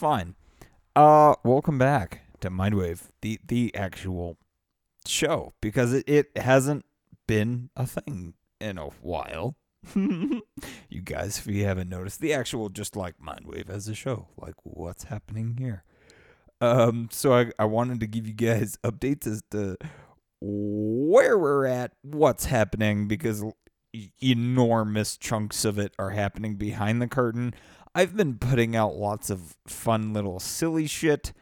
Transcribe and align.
fine. 0.00 0.34
Uh, 0.96 1.34
welcome 1.44 1.76
back 1.76 2.22
to 2.40 2.50
Mindwave, 2.50 3.10
the 3.20 3.38
the 3.46 3.74
actual 3.74 4.38
show, 5.06 5.52
because 5.60 5.92
it, 5.92 6.08
it 6.08 6.38
hasn't 6.38 6.86
been 7.28 7.68
a 7.76 7.86
thing 7.86 8.32
in 8.62 8.78
a 8.78 8.86
while. 9.02 9.56
you 9.94 10.42
guys, 11.04 11.38
if 11.38 11.46
you 11.46 11.66
haven't 11.66 11.90
noticed, 11.90 12.22
the 12.22 12.32
actual 12.32 12.70
just 12.70 12.96
like 12.96 13.16
Mindwave 13.18 13.68
as 13.68 13.88
a 13.88 13.94
show, 13.94 14.28
like 14.38 14.54
what's 14.62 15.04
happening 15.04 15.56
here. 15.58 15.84
Um, 16.62 17.10
so 17.12 17.34
I, 17.34 17.52
I 17.58 17.66
wanted 17.66 18.00
to 18.00 18.06
give 18.06 18.26
you 18.26 18.32
guys 18.32 18.78
updates 18.84 19.26
as 19.26 19.42
to 19.50 19.76
where 20.40 21.38
we're 21.38 21.66
at, 21.66 21.92
what's 22.00 22.46
happening, 22.46 23.06
because 23.06 23.44
enormous 24.22 25.16
chunks 25.18 25.64
of 25.64 25.78
it 25.78 25.92
are 25.98 26.10
happening 26.10 26.56
behind 26.56 27.02
the 27.02 27.08
curtain. 27.08 27.54
I've 28.00 28.16
been 28.16 28.38
putting 28.38 28.74
out 28.74 28.94
lots 28.94 29.28
of 29.28 29.58
fun 29.66 30.14
little 30.14 30.40
silly 30.40 30.86
shit, 30.86 31.34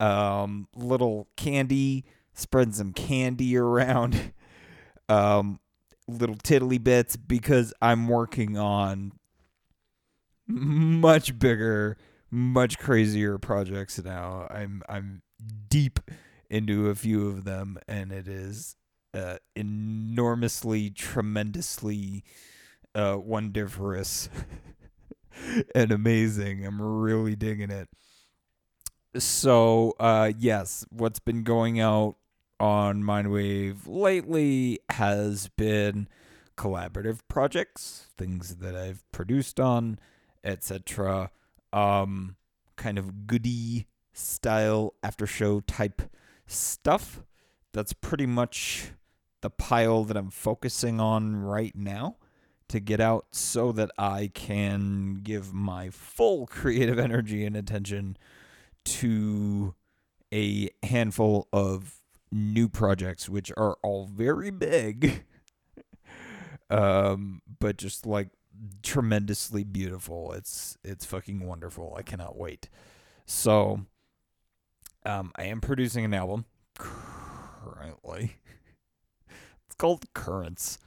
um, 0.00 0.66
little 0.74 1.28
candy, 1.36 2.04
spreading 2.34 2.72
some 2.72 2.92
candy 2.92 3.56
around, 3.56 4.32
um, 5.08 5.60
little 6.08 6.34
tiddly 6.34 6.78
bits 6.78 7.14
because 7.14 7.72
I'm 7.80 8.08
working 8.08 8.58
on 8.58 9.12
much 10.48 11.38
bigger, 11.38 11.96
much 12.28 12.80
crazier 12.80 13.38
projects 13.38 14.02
now. 14.02 14.48
I'm 14.50 14.82
I'm 14.88 15.22
deep 15.68 16.00
into 16.48 16.88
a 16.90 16.96
few 16.96 17.28
of 17.28 17.44
them, 17.44 17.78
and 17.86 18.10
it 18.10 18.26
is 18.26 18.74
uh, 19.14 19.36
enormously, 19.54 20.90
tremendously 20.90 22.24
uh, 22.96 23.14
wondiferous 23.14 24.28
and 25.74 25.92
amazing. 25.92 26.64
I'm 26.66 26.80
really 26.80 27.36
digging 27.36 27.70
it. 27.70 27.88
So, 29.16 29.94
uh, 29.98 30.32
yes, 30.38 30.86
what's 30.90 31.18
been 31.18 31.42
going 31.42 31.80
out 31.80 32.16
on 32.60 33.02
Mindwave 33.02 33.78
lately 33.86 34.78
has 34.90 35.48
been 35.56 36.08
collaborative 36.56 37.20
projects, 37.28 38.08
things 38.16 38.56
that 38.56 38.76
I've 38.76 39.02
produced 39.10 39.58
on, 39.58 39.98
etc. 40.44 41.30
Um, 41.72 42.36
kind 42.76 42.98
of 42.98 43.26
goody 43.26 43.86
style 44.12 44.94
after 45.02 45.26
show 45.26 45.60
type 45.60 46.02
stuff. 46.46 47.22
That's 47.72 47.92
pretty 47.92 48.26
much 48.26 48.92
the 49.40 49.50
pile 49.50 50.04
that 50.04 50.16
I'm 50.16 50.30
focusing 50.30 51.00
on 51.00 51.36
right 51.36 51.74
now 51.74 52.16
to 52.70 52.80
get 52.80 53.00
out 53.00 53.26
so 53.32 53.72
that 53.72 53.90
I 53.98 54.30
can 54.32 55.20
give 55.22 55.52
my 55.52 55.90
full 55.90 56.46
creative 56.46 56.98
energy 56.98 57.44
and 57.44 57.56
attention 57.56 58.16
to 58.84 59.74
a 60.32 60.70
handful 60.84 61.48
of 61.52 62.00
new 62.30 62.68
projects, 62.68 63.28
which 63.28 63.50
are 63.56 63.76
all 63.82 64.06
very 64.06 64.50
big, 64.50 65.24
um, 66.70 67.42
but 67.58 67.76
just 67.76 68.06
like 68.06 68.28
tremendously 68.82 69.64
beautiful. 69.64 70.32
It's 70.32 70.78
it's 70.84 71.04
fucking 71.04 71.44
wonderful. 71.44 71.94
I 71.98 72.02
cannot 72.02 72.36
wait. 72.38 72.68
So, 73.26 73.80
um, 75.04 75.32
I 75.36 75.44
am 75.44 75.60
producing 75.60 76.04
an 76.04 76.14
album 76.14 76.44
currently. 76.78 78.36
It's 79.66 79.76
called 79.76 80.12
Currents. 80.14 80.80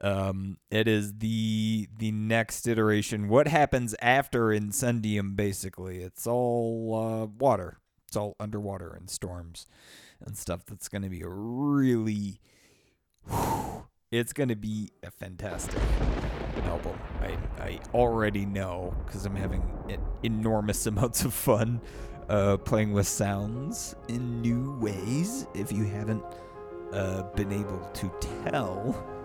Um, 0.00 0.58
it 0.70 0.86
is 0.86 1.18
the 1.18 1.88
the 1.98 2.12
next 2.12 2.66
iteration. 2.68 3.28
What 3.28 3.48
happens 3.48 3.94
after 4.00 4.48
Incendium? 4.48 5.34
Basically, 5.34 5.98
it's 6.02 6.26
all 6.26 6.94
uh, 6.94 7.26
water. 7.26 7.78
It's 8.06 8.16
all 8.16 8.36
underwater 8.38 8.94
and 8.94 9.10
storms 9.10 9.66
and 10.24 10.36
stuff. 10.36 10.64
That's 10.66 10.88
going 10.88 11.02
to 11.02 11.08
be 11.08 11.22
a 11.22 11.28
really. 11.28 12.40
whew, 13.28 13.86
it's 14.10 14.32
going 14.32 14.48
to 14.48 14.56
be 14.56 14.90
a 15.02 15.10
fantastic 15.10 15.82
album. 16.64 16.98
I 17.20 17.36
I 17.60 17.80
already 17.92 18.46
know 18.46 18.94
because 19.04 19.26
I'm 19.26 19.36
having 19.36 19.62
enormous 20.22 20.86
amounts 20.90 21.24
of 21.24 21.34
fun 21.34 21.80
uh, 22.28 22.56
playing 22.58 22.92
with 22.92 23.08
sounds 23.08 23.96
in 24.08 24.40
new 24.42 24.78
ways. 24.78 25.46
If 25.54 25.72
you 25.72 25.84
haven't 25.84 26.22
uh, 26.92 27.22
been 27.34 27.52
able 27.52 27.80
to 27.94 28.12
tell. 28.44 29.17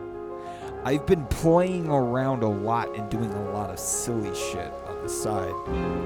I've 0.86 1.06
been 1.06 1.26
playing 1.28 1.88
around 1.88 2.44
a 2.44 2.50
lot 2.50 2.94
and 2.96 3.10
doing 3.10 3.32
a 3.32 3.52
lot 3.52 3.70
of 3.70 3.80
silly 3.80 4.36
shit 4.36 4.74
on 4.86 5.02
the 5.02 5.08
side 5.10 5.54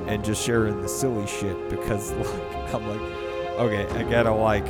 and 0.08 0.24
just 0.24 0.46
sharing 0.46 0.82
the 0.82 0.88
silly 0.88 1.26
shit 1.26 1.70
because 1.70 2.12
like 2.14 2.74
I'm 2.74 2.88
like 2.88 3.02
okay, 3.58 3.88
I 3.98 4.04
gotta 4.04 4.32
like 4.32 4.68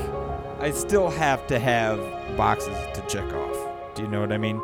I 0.59 0.72
still 0.72 1.09
have 1.09 1.46
to 1.47 1.59
have 1.59 2.00
boxes 2.38 2.78
to 2.94 3.01
check 3.07 3.25
off. 3.34 3.96
Do 3.96 4.03
you 4.03 4.07
know 4.07 4.22
what 4.22 4.31
I 4.31 4.38
mean? 4.38 4.57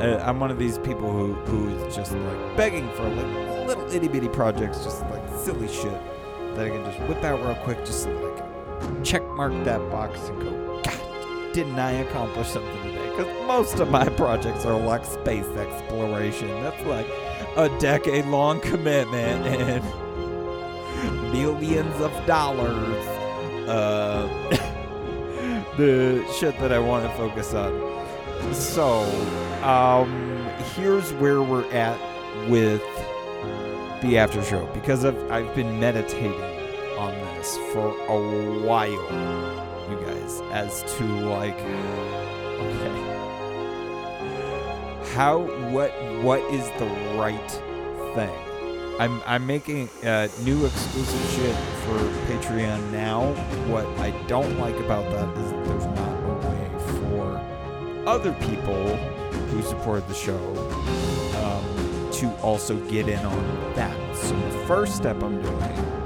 Uh, 0.00 0.22
I'm 0.26 0.38
one 0.38 0.50
of 0.50 0.58
these 0.58 0.76
people 0.78 1.10
who 1.10 1.32
who 1.46 1.68
is 1.70 1.96
just 1.96 2.12
like 2.12 2.56
begging 2.56 2.88
for 2.92 3.08
like 3.08 3.66
little 3.66 3.90
itty 3.90 4.08
bitty 4.08 4.28
projects, 4.28 4.84
just 4.84 5.00
like 5.06 5.22
silly 5.38 5.68
shit 5.68 5.98
that 6.54 6.66
I 6.66 6.68
can 6.68 6.84
just 6.84 6.98
whip 7.08 7.24
out 7.24 7.40
real 7.40 7.54
quick, 7.56 7.78
just 7.86 8.04
to, 8.04 8.12
like 8.12 9.04
check 9.04 9.26
mark 9.30 9.52
that 9.64 9.80
box 9.90 10.20
and 10.28 10.42
go, 10.42 10.82
God, 10.82 11.54
didn't 11.54 11.78
I 11.78 11.92
accomplish 11.92 12.48
something? 12.48 12.79
Because 13.20 13.46
most 13.46 13.80
of 13.80 13.90
my 13.90 14.08
projects 14.08 14.64
are 14.64 14.78
like 14.78 15.04
space 15.04 15.46
exploration. 15.46 16.48
That's 16.62 16.82
like 16.86 17.06
a 17.56 17.68
decade 17.78 18.24
long 18.24 18.60
commitment 18.60 19.46
and 19.46 19.84
millions 21.32 22.00
of 22.00 22.12
dollars. 22.26 23.06
Uh, 23.68 24.26
the 25.76 26.24
shit 26.38 26.58
that 26.60 26.72
I 26.72 26.78
want 26.78 27.04
to 27.04 27.14
focus 27.16 27.52
on. 27.52 28.54
So, 28.54 29.02
um, 29.62 30.48
here's 30.74 31.12
where 31.14 31.42
we're 31.42 31.70
at 31.72 31.98
with 32.48 32.82
the 34.00 34.16
after 34.16 34.42
show 34.42 34.64
because 34.72 35.04
I've, 35.04 35.30
I've 35.30 35.54
been 35.54 35.78
meditating 35.78 36.32
on 36.96 37.12
this 37.36 37.58
for 37.74 37.88
a 37.88 38.60
while, 38.62 38.90
you 39.90 40.00
guys, 40.06 40.40
as 40.52 40.82
to 40.96 41.04
like, 41.04 41.60
okay, 41.60 43.09
how, 45.20 45.40
what, 45.68 45.90
what 46.22 46.40
is 46.50 46.64
the 46.78 46.86
right 47.18 47.50
thing? 48.14 48.34
I'm, 48.98 49.20
I'm 49.26 49.46
making 49.46 49.90
uh, 50.02 50.28
new 50.44 50.64
exclusive 50.64 51.30
shit 51.32 51.54
for 51.84 51.98
Patreon 52.32 52.90
now. 52.90 53.34
What 53.68 53.84
I 53.98 54.12
don't 54.28 54.58
like 54.58 54.76
about 54.76 55.04
that 55.10 55.28
is 55.36 55.50
that 55.50 55.64
there's 55.66 55.84
not 55.84 56.24
a 56.24 56.48
way 56.48 56.70
for 57.10 58.08
other 58.08 58.32
people 58.48 58.96
who 59.48 59.60
support 59.60 60.08
the 60.08 60.14
show 60.14 60.38
um, 61.44 62.10
to 62.12 62.34
also 62.40 62.78
get 62.88 63.06
in 63.06 63.22
on 63.22 63.74
that. 63.74 64.16
So 64.16 64.34
the 64.34 64.66
first 64.66 64.96
step 64.96 65.22
I'm 65.22 65.42
doing, 65.42 65.99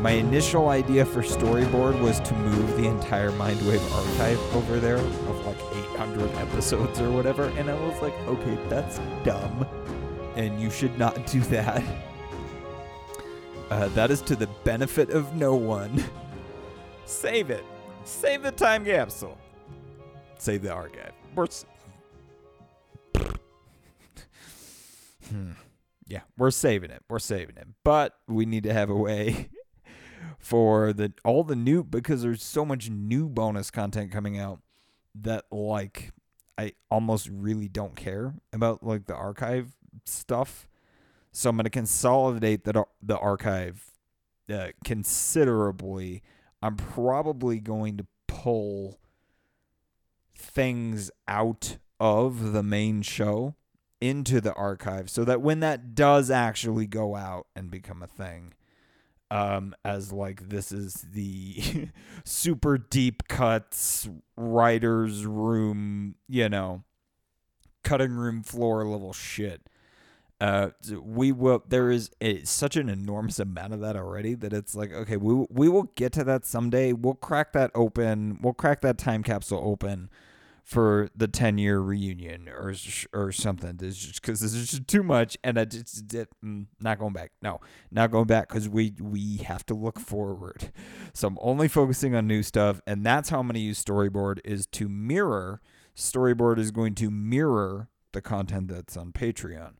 my 0.00 0.12
initial 0.12 0.68
idea 0.70 1.04
for 1.04 1.20
storyboard 1.22 2.00
was 2.00 2.20
to 2.20 2.34
move 2.34 2.76
the 2.76 2.88
entire 2.88 3.30
Mindwave 3.32 3.82
archive 3.94 4.38
over 4.56 4.80
there 4.80 4.96
of 4.96 5.46
like 5.46 5.58
800 5.94 6.30
episodes 6.36 7.00
or 7.00 7.10
whatever, 7.10 7.44
and 7.58 7.70
I 7.70 7.74
was 7.86 8.00
like, 8.00 8.14
okay, 8.26 8.58
that's 8.68 8.98
dumb, 9.24 9.66
and 10.36 10.58
you 10.60 10.70
should 10.70 10.98
not 10.98 11.26
do 11.26 11.40
that. 11.42 11.82
Uh, 13.70 13.88
that 13.88 14.10
is 14.10 14.20
to 14.22 14.34
the 14.34 14.48
benefit 14.64 15.10
of 15.10 15.34
no 15.36 15.54
one. 15.54 16.02
Save 17.04 17.50
it. 17.50 17.64
Save 18.04 18.42
the 18.42 18.50
time 18.52 18.84
capsule. 18.84 19.36
Save 20.38 20.62
the 20.62 20.72
archive. 20.72 21.12
We're 21.34 21.44
s- 21.44 21.66
Hmm. 25.28 25.52
Yeah, 26.08 26.22
we're 26.36 26.50
saving 26.50 26.90
it. 26.90 27.04
We're 27.08 27.20
saving 27.20 27.56
it. 27.56 27.68
But 27.84 28.14
we 28.26 28.44
need 28.46 28.64
to 28.64 28.72
have 28.72 28.90
a 28.90 28.94
way 28.96 29.48
for 30.38 30.92
the 30.92 31.12
all 31.24 31.44
the 31.44 31.56
new 31.56 31.84
because 31.84 32.22
there's 32.22 32.42
so 32.42 32.64
much 32.64 32.90
new 32.90 33.28
bonus 33.28 33.70
content 33.70 34.10
coming 34.10 34.38
out 34.38 34.60
that 35.14 35.44
like 35.50 36.12
I 36.58 36.72
almost 36.90 37.28
really 37.32 37.68
don't 37.68 37.96
care 37.96 38.34
about 38.52 38.82
like 38.82 39.06
the 39.06 39.14
archive 39.14 39.76
stuff. 40.04 40.68
So 41.32 41.50
I'm 41.50 41.56
going 41.56 41.64
to 41.64 41.70
consolidate 41.70 42.64
the 42.64 42.84
the 43.02 43.18
archive 43.18 43.90
uh, 44.52 44.68
considerably. 44.84 46.22
I'm 46.62 46.76
probably 46.76 47.60
going 47.60 47.96
to 47.96 48.06
pull 48.26 48.98
things 50.36 51.10
out 51.28 51.78
of 51.98 52.52
the 52.52 52.62
main 52.62 53.02
show 53.02 53.54
into 54.00 54.40
the 54.40 54.54
archive 54.54 55.10
so 55.10 55.24
that 55.24 55.42
when 55.42 55.60
that 55.60 55.94
does 55.94 56.30
actually 56.30 56.86
go 56.86 57.14
out 57.14 57.46
and 57.54 57.70
become 57.70 58.02
a 58.02 58.06
thing 58.06 58.54
um 59.30 59.74
as 59.84 60.12
like 60.12 60.48
this 60.48 60.72
is 60.72 61.06
the 61.12 61.88
super 62.24 62.76
deep 62.78 63.28
cuts 63.28 64.08
writers 64.36 65.24
room 65.26 66.14
you 66.28 66.48
know 66.48 66.82
cutting 67.84 68.12
room 68.12 68.42
floor 68.42 68.84
level 68.84 69.12
shit 69.12 69.62
Uh, 70.40 70.70
we 71.02 71.32
will. 71.32 71.62
There 71.68 71.90
is 71.90 72.10
a, 72.22 72.42
such 72.44 72.74
an 72.76 72.88
enormous 72.88 73.38
amount 73.38 73.74
of 73.74 73.80
that 73.80 73.94
already 73.94 74.34
that 74.36 74.54
it's 74.54 74.74
like, 74.74 74.90
okay, 74.90 75.18
we 75.18 75.46
we 75.50 75.68
will 75.68 75.92
get 75.96 76.12
to 76.14 76.24
that 76.24 76.46
someday. 76.46 76.94
We'll 76.94 77.12
crack 77.14 77.52
that 77.52 77.70
open. 77.74 78.38
We'll 78.40 78.54
crack 78.54 78.80
that 78.80 78.96
time 78.96 79.22
capsule 79.22 79.60
open 79.62 80.08
for 80.70 81.08
the 81.16 81.26
10 81.26 81.58
year 81.58 81.80
reunion 81.80 82.48
or 82.48 82.72
or 83.12 83.32
something. 83.32 83.76
This 83.78 83.96
just 83.96 84.22
because 84.22 84.38
this 84.38 84.54
is 84.54 84.70
just 84.70 84.86
too 84.86 85.02
much, 85.02 85.36
and 85.42 85.58
I 85.58 85.64
just 85.64 86.06
mm, 86.06 86.66
not 86.80 87.00
going 87.00 87.12
back. 87.12 87.32
No, 87.42 87.60
not 87.90 88.12
going 88.12 88.28
back 88.28 88.48
because 88.48 88.68
we 88.68 88.94
we 89.00 89.38
have 89.38 89.66
to 89.66 89.74
look 89.74 89.98
forward. 89.98 90.70
So 91.12 91.26
I'm 91.26 91.38
only 91.40 91.66
focusing 91.66 92.14
on 92.14 92.28
new 92.28 92.44
stuff, 92.44 92.80
and 92.86 93.04
that's 93.04 93.30
how 93.30 93.40
I'm 93.40 93.48
going 93.48 93.54
to 93.54 93.60
use 93.60 93.82
Storyboard 93.82 94.38
is 94.44 94.68
to 94.68 94.88
mirror. 94.88 95.60
Storyboard 95.96 96.58
is 96.58 96.70
going 96.70 96.94
to 96.94 97.10
mirror 97.10 97.88
the 98.12 98.22
content 98.22 98.68
that's 98.68 98.96
on 98.96 99.10
Patreon. 99.10 99.72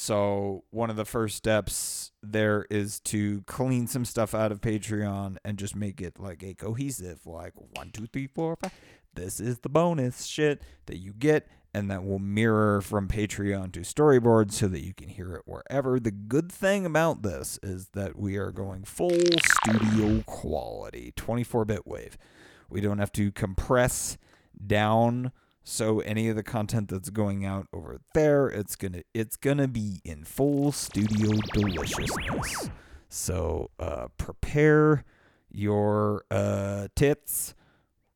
So 0.00 0.62
one 0.70 0.90
of 0.90 0.96
the 0.96 1.04
first 1.04 1.36
steps 1.36 2.12
there 2.22 2.66
is 2.70 3.00
to 3.00 3.42
clean 3.48 3.88
some 3.88 4.04
stuff 4.04 4.32
out 4.32 4.52
of 4.52 4.60
Patreon 4.60 5.38
and 5.44 5.58
just 5.58 5.74
make 5.74 6.00
it 6.00 6.20
like 6.20 6.40
a 6.44 6.54
cohesive, 6.54 7.26
like 7.26 7.54
one, 7.74 7.90
two, 7.90 8.06
three, 8.06 8.28
four, 8.28 8.54
five. 8.54 8.72
This 9.14 9.40
is 9.40 9.58
the 9.58 9.68
bonus 9.68 10.24
shit 10.26 10.62
that 10.86 10.98
you 10.98 11.12
get, 11.12 11.48
and 11.74 11.90
that 11.90 12.04
will 12.04 12.20
mirror 12.20 12.80
from 12.80 13.08
Patreon 13.08 13.72
to 13.72 13.80
Storyboard 13.80 14.52
so 14.52 14.68
that 14.68 14.84
you 14.84 14.94
can 14.94 15.08
hear 15.08 15.34
it 15.34 15.42
wherever. 15.46 15.98
The 15.98 16.12
good 16.12 16.52
thing 16.52 16.86
about 16.86 17.22
this 17.22 17.58
is 17.60 17.88
that 17.94 18.16
we 18.16 18.36
are 18.36 18.52
going 18.52 18.84
full 18.84 19.10
studio 19.10 20.22
quality, 20.26 21.12
24 21.16 21.64
bit 21.64 21.88
wave. 21.88 22.16
We 22.70 22.80
don't 22.80 22.98
have 22.98 23.12
to 23.14 23.32
compress 23.32 24.16
down 24.64 25.32
so 25.68 26.00
any 26.00 26.30
of 26.30 26.36
the 26.36 26.42
content 26.42 26.88
that's 26.88 27.10
going 27.10 27.44
out 27.44 27.66
over 27.74 28.00
there, 28.14 28.48
it's 28.48 28.74
gonna 28.74 29.02
it's 29.12 29.36
gonna 29.36 29.68
be 29.68 30.00
in 30.02 30.24
full 30.24 30.72
studio 30.72 31.30
deliciousness. 31.52 32.70
So 33.10 33.70
uh, 33.78 34.08
prepare 34.16 35.04
your 35.50 36.24
uh, 36.30 36.88
tits 36.96 37.54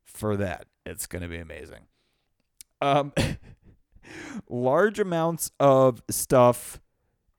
for 0.06 0.34
that. 0.38 0.64
It's 0.86 1.06
gonna 1.06 1.28
be 1.28 1.36
amazing. 1.36 1.88
Um, 2.80 3.12
large 4.48 4.98
amounts 4.98 5.50
of 5.60 6.02
stuff. 6.08 6.80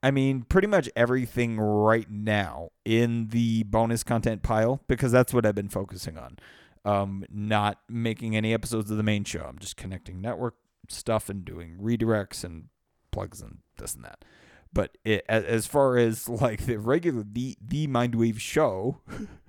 I 0.03 0.11
mean, 0.11 0.43
pretty 0.43 0.67
much 0.67 0.91
everything 0.95 1.59
right 1.59 2.09
now 2.11 2.69
in 2.85 3.29
the 3.29 3.63
bonus 3.63 4.03
content 4.03 4.43
pile 4.43 4.79
because 4.87 5.11
that's 5.11 5.33
what 5.33 5.43
I've 5.43 5.55
been 5.55 5.69
focusing 5.69 6.19
on 6.19 6.37
um, 6.85 7.25
not 7.29 7.79
making 7.89 8.35
any 8.35 8.53
episodes 8.53 8.91
of 8.91 8.97
the 8.97 9.03
main 9.03 9.23
show. 9.23 9.45
I'm 9.47 9.59
just 9.59 9.77
connecting 9.77 10.21
network 10.21 10.55
stuff 10.89 11.29
and 11.29 11.45
doing 11.45 11.77
redirects 11.81 12.43
and 12.43 12.65
plugs 13.11 13.41
and 13.41 13.59
this 13.77 13.95
and 13.95 14.03
that. 14.03 14.25
But 14.73 14.97
it, 15.05 15.23
as 15.29 15.65
far 15.65 15.97
as 15.97 16.27
like 16.29 16.65
the 16.65 16.77
regular 16.77 17.23
the 17.23 17.57
the 17.61 17.87
Mindwave 17.87 18.39
show, 18.39 18.99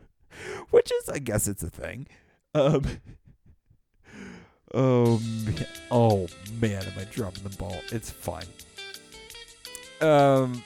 which 0.71 0.93
is 0.93 1.09
I 1.09 1.19
guess 1.19 1.49
it's 1.49 1.63
a 1.63 1.71
thing. 1.71 2.07
Um, 2.55 2.85
oh 4.75 5.19
man, 5.45 5.67
oh 5.91 6.27
man, 6.61 6.85
am 6.85 6.99
I 6.99 7.05
dropping 7.05 7.43
the 7.43 7.57
ball? 7.57 7.77
It's 7.91 8.11
fine. 8.11 8.47
Um, 10.01 10.63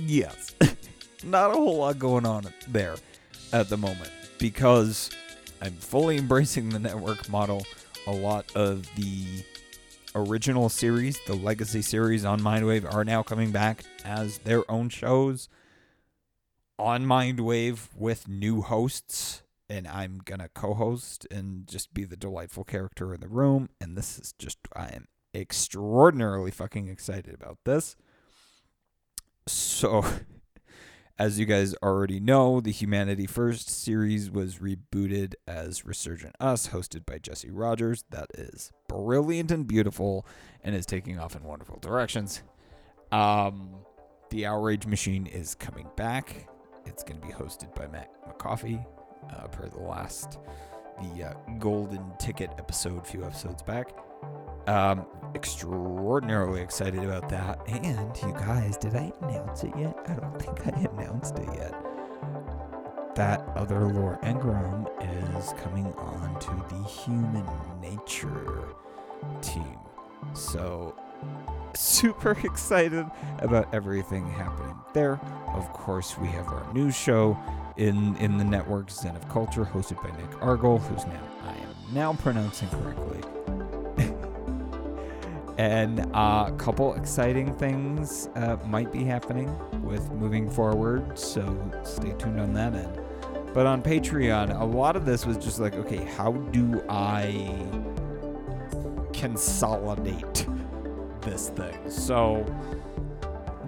yes, 0.00 0.54
not 1.22 1.50
a 1.50 1.54
whole 1.54 1.78
lot 1.78 1.98
going 1.98 2.24
on 2.24 2.46
there 2.68 2.96
at 3.56 3.70
the 3.70 3.76
moment 3.78 4.10
because 4.38 5.10
I'm 5.62 5.72
fully 5.72 6.18
embracing 6.18 6.68
the 6.68 6.78
network 6.78 7.28
model. 7.30 7.64
A 8.06 8.12
lot 8.12 8.54
of 8.54 8.86
the 8.96 9.24
original 10.14 10.68
series, 10.68 11.18
the 11.26 11.34
legacy 11.34 11.80
series 11.80 12.24
on 12.26 12.40
Mindwave, 12.40 12.92
are 12.92 13.02
now 13.02 13.22
coming 13.22 13.52
back 13.52 13.84
as 14.04 14.38
their 14.38 14.70
own 14.70 14.90
shows 14.90 15.48
on 16.78 17.06
Mindwave 17.06 17.88
with 17.96 18.28
new 18.28 18.60
hosts. 18.60 19.42
And 19.70 19.88
I'm 19.88 20.20
going 20.22 20.40
to 20.40 20.48
co 20.48 20.74
host 20.74 21.26
and 21.30 21.66
just 21.66 21.94
be 21.94 22.04
the 22.04 22.16
delightful 22.16 22.62
character 22.62 23.14
in 23.14 23.20
the 23.20 23.28
room. 23.28 23.70
And 23.80 23.96
this 23.96 24.18
is 24.18 24.34
just, 24.38 24.58
I 24.74 24.88
am 24.88 25.08
extraordinarily 25.34 26.50
fucking 26.50 26.88
excited 26.88 27.34
about 27.34 27.58
this. 27.64 27.96
So. 29.46 30.04
As 31.18 31.38
you 31.38 31.46
guys 31.46 31.74
already 31.82 32.20
know, 32.20 32.60
the 32.60 32.70
Humanity 32.70 33.26
First 33.26 33.70
series 33.70 34.30
was 34.30 34.56
rebooted 34.56 35.32
as 35.46 35.82
Resurgent 35.82 36.36
Us, 36.38 36.68
hosted 36.68 37.06
by 37.06 37.16
Jesse 37.16 37.50
Rogers. 37.50 38.04
That 38.10 38.26
is 38.34 38.70
brilliant 38.86 39.50
and 39.50 39.66
beautiful 39.66 40.26
and 40.62 40.76
is 40.76 40.84
taking 40.84 41.18
off 41.18 41.34
in 41.34 41.42
wonderful 41.42 41.78
directions. 41.80 42.42
Um, 43.12 43.76
the 44.28 44.44
Outrage 44.44 44.84
Machine 44.84 45.26
is 45.26 45.54
coming 45.54 45.88
back. 45.96 46.50
It's 46.84 47.02
going 47.02 47.18
to 47.18 47.26
be 47.26 47.32
hosted 47.32 47.74
by 47.74 47.86
Matt 47.86 48.10
McCoffey, 48.28 48.84
uh, 49.34 49.46
per 49.46 49.70
the 49.70 49.80
last, 49.80 50.38
the 51.00 51.30
uh, 51.30 51.34
Golden 51.58 52.12
Ticket 52.18 52.50
episode, 52.58 52.98
a 52.98 53.04
few 53.04 53.24
episodes 53.24 53.62
back. 53.62 53.88
Um, 54.66 55.06
extraordinarily 55.34 56.60
excited 56.60 57.04
about 57.04 57.28
that. 57.28 57.60
And 57.68 58.16
you 58.22 58.32
guys, 58.32 58.76
did 58.76 58.96
I 58.96 59.12
announce 59.22 59.62
it 59.64 59.72
yet? 59.78 59.96
I 60.08 60.14
don't 60.14 60.40
think 60.40 60.66
I 60.66 60.80
announced 60.80 61.38
it 61.38 61.48
yet. 61.54 61.74
That 63.14 63.40
other 63.54 63.80
lore 63.92 64.18
engram 64.22 64.88
is 65.38 65.52
coming 65.62 65.86
on 65.94 66.38
to 66.40 66.74
the 66.74 66.82
human 66.88 67.46
nature 67.80 68.64
team. 69.40 69.78
So 70.34 70.94
super 71.74 72.32
excited 72.44 73.06
about 73.38 73.72
everything 73.74 74.28
happening 74.30 74.76
there. 74.92 75.20
Of 75.48 75.72
course, 75.72 76.18
we 76.18 76.28
have 76.28 76.48
our 76.48 76.72
news 76.72 76.96
show 76.96 77.38
in 77.76 78.16
in 78.16 78.38
the 78.38 78.44
network 78.44 78.90
Zen 78.90 79.16
of 79.16 79.28
Culture, 79.28 79.64
hosted 79.64 80.02
by 80.02 80.10
Nick 80.18 80.30
Argall, 80.40 80.80
whose 80.80 81.06
name 81.06 81.20
I 81.44 81.50
am 81.50 81.94
now 81.94 82.14
pronouncing 82.14 82.68
correctly 82.68 83.22
and 85.58 86.00
uh, 86.14 86.46
a 86.48 86.54
couple 86.58 86.94
exciting 86.94 87.54
things 87.54 88.28
uh, 88.34 88.56
might 88.66 88.92
be 88.92 89.04
happening 89.04 89.54
with 89.82 90.10
moving 90.12 90.50
forward. 90.50 91.18
So 91.18 91.42
stay 91.82 92.12
tuned 92.18 92.40
on 92.40 92.52
that 92.54 92.74
end. 92.74 93.00
But 93.54 93.64
on 93.64 93.82
Patreon, 93.82 94.60
a 94.60 94.64
lot 94.64 94.96
of 94.96 95.06
this 95.06 95.24
was 95.24 95.38
just 95.38 95.58
like, 95.58 95.74
okay, 95.76 96.04
how 96.04 96.32
do 96.32 96.84
I 96.90 97.48
consolidate 99.14 100.46
this 101.22 101.48
thing? 101.48 101.90
So 101.90 102.44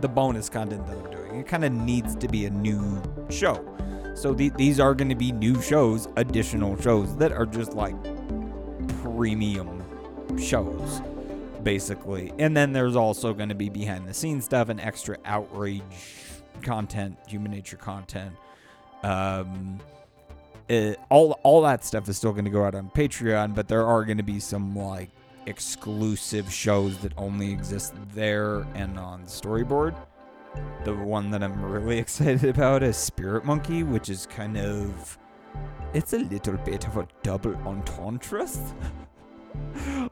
the 0.02 0.09
bonus 0.09 0.50
content 0.50 0.87
that 0.87 0.99
I'm 0.99 1.11
doing, 1.11 1.40
it 1.40 1.47
kind 1.47 1.64
of 1.64 1.73
needs 1.73 2.14
to 2.16 2.28
be 2.28 2.45
a 2.45 2.50
new 2.50 3.00
show. 3.30 3.64
So 4.14 4.35
the, 4.35 4.50
these 4.50 4.78
are 4.78 4.95
going 4.95 5.09
to 5.09 5.14
be 5.14 5.33
new 5.33 5.62
shows, 5.62 6.09
additional 6.16 6.78
shows 6.78 7.16
that 7.16 7.33
are 7.33 7.47
just 7.47 7.73
like 7.73 7.97
premium 9.02 9.83
shows 10.38 11.00
basically. 11.62 12.32
And 12.38 12.56
then 12.56 12.72
there's 12.72 12.96
also 12.96 13.32
going 13.32 13.48
to 13.48 13.54
be 13.54 13.68
behind 13.68 14.08
the 14.08 14.14
scenes 14.14 14.44
stuff 14.44 14.68
and 14.68 14.80
extra 14.80 15.16
outrage 15.24 15.82
content, 16.62 17.16
human 17.26 17.52
nature 17.52 17.76
content. 17.76 18.34
Um, 19.02 19.78
it, 20.68 20.98
all 21.08 21.32
all 21.42 21.62
that 21.62 21.84
stuff 21.84 22.08
is 22.08 22.16
still 22.16 22.32
going 22.32 22.44
to 22.44 22.50
go 22.50 22.64
out 22.64 22.74
on 22.74 22.90
Patreon, 22.90 23.54
but 23.54 23.68
there 23.68 23.86
are 23.86 24.04
going 24.04 24.18
to 24.18 24.22
be 24.22 24.40
some 24.40 24.76
like 24.76 25.10
exclusive 25.46 26.52
shows 26.52 26.98
that 26.98 27.12
only 27.16 27.50
exist 27.50 27.94
there 28.14 28.66
and 28.74 28.98
on 28.98 29.24
Storyboard. 29.24 29.96
The 30.84 30.94
one 30.94 31.30
that 31.30 31.42
I'm 31.42 31.62
really 31.62 31.98
excited 32.04 32.44
about 32.44 32.82
is 32.82 32.96
Spirit 32.96 33.44
Monkey, 33.44 33.82
which 33.82 34.08
is 34.10 34.26
kind 34.26 34.58
of 34.58 35.18
it's 35.94 36.12
a 36.12 36.18
little 36.18 36.58
bit 36.58 36.86
of 36.86 36.98
a 36.98 37.08
double 37.22 37.56
entendre. 37.66 38.46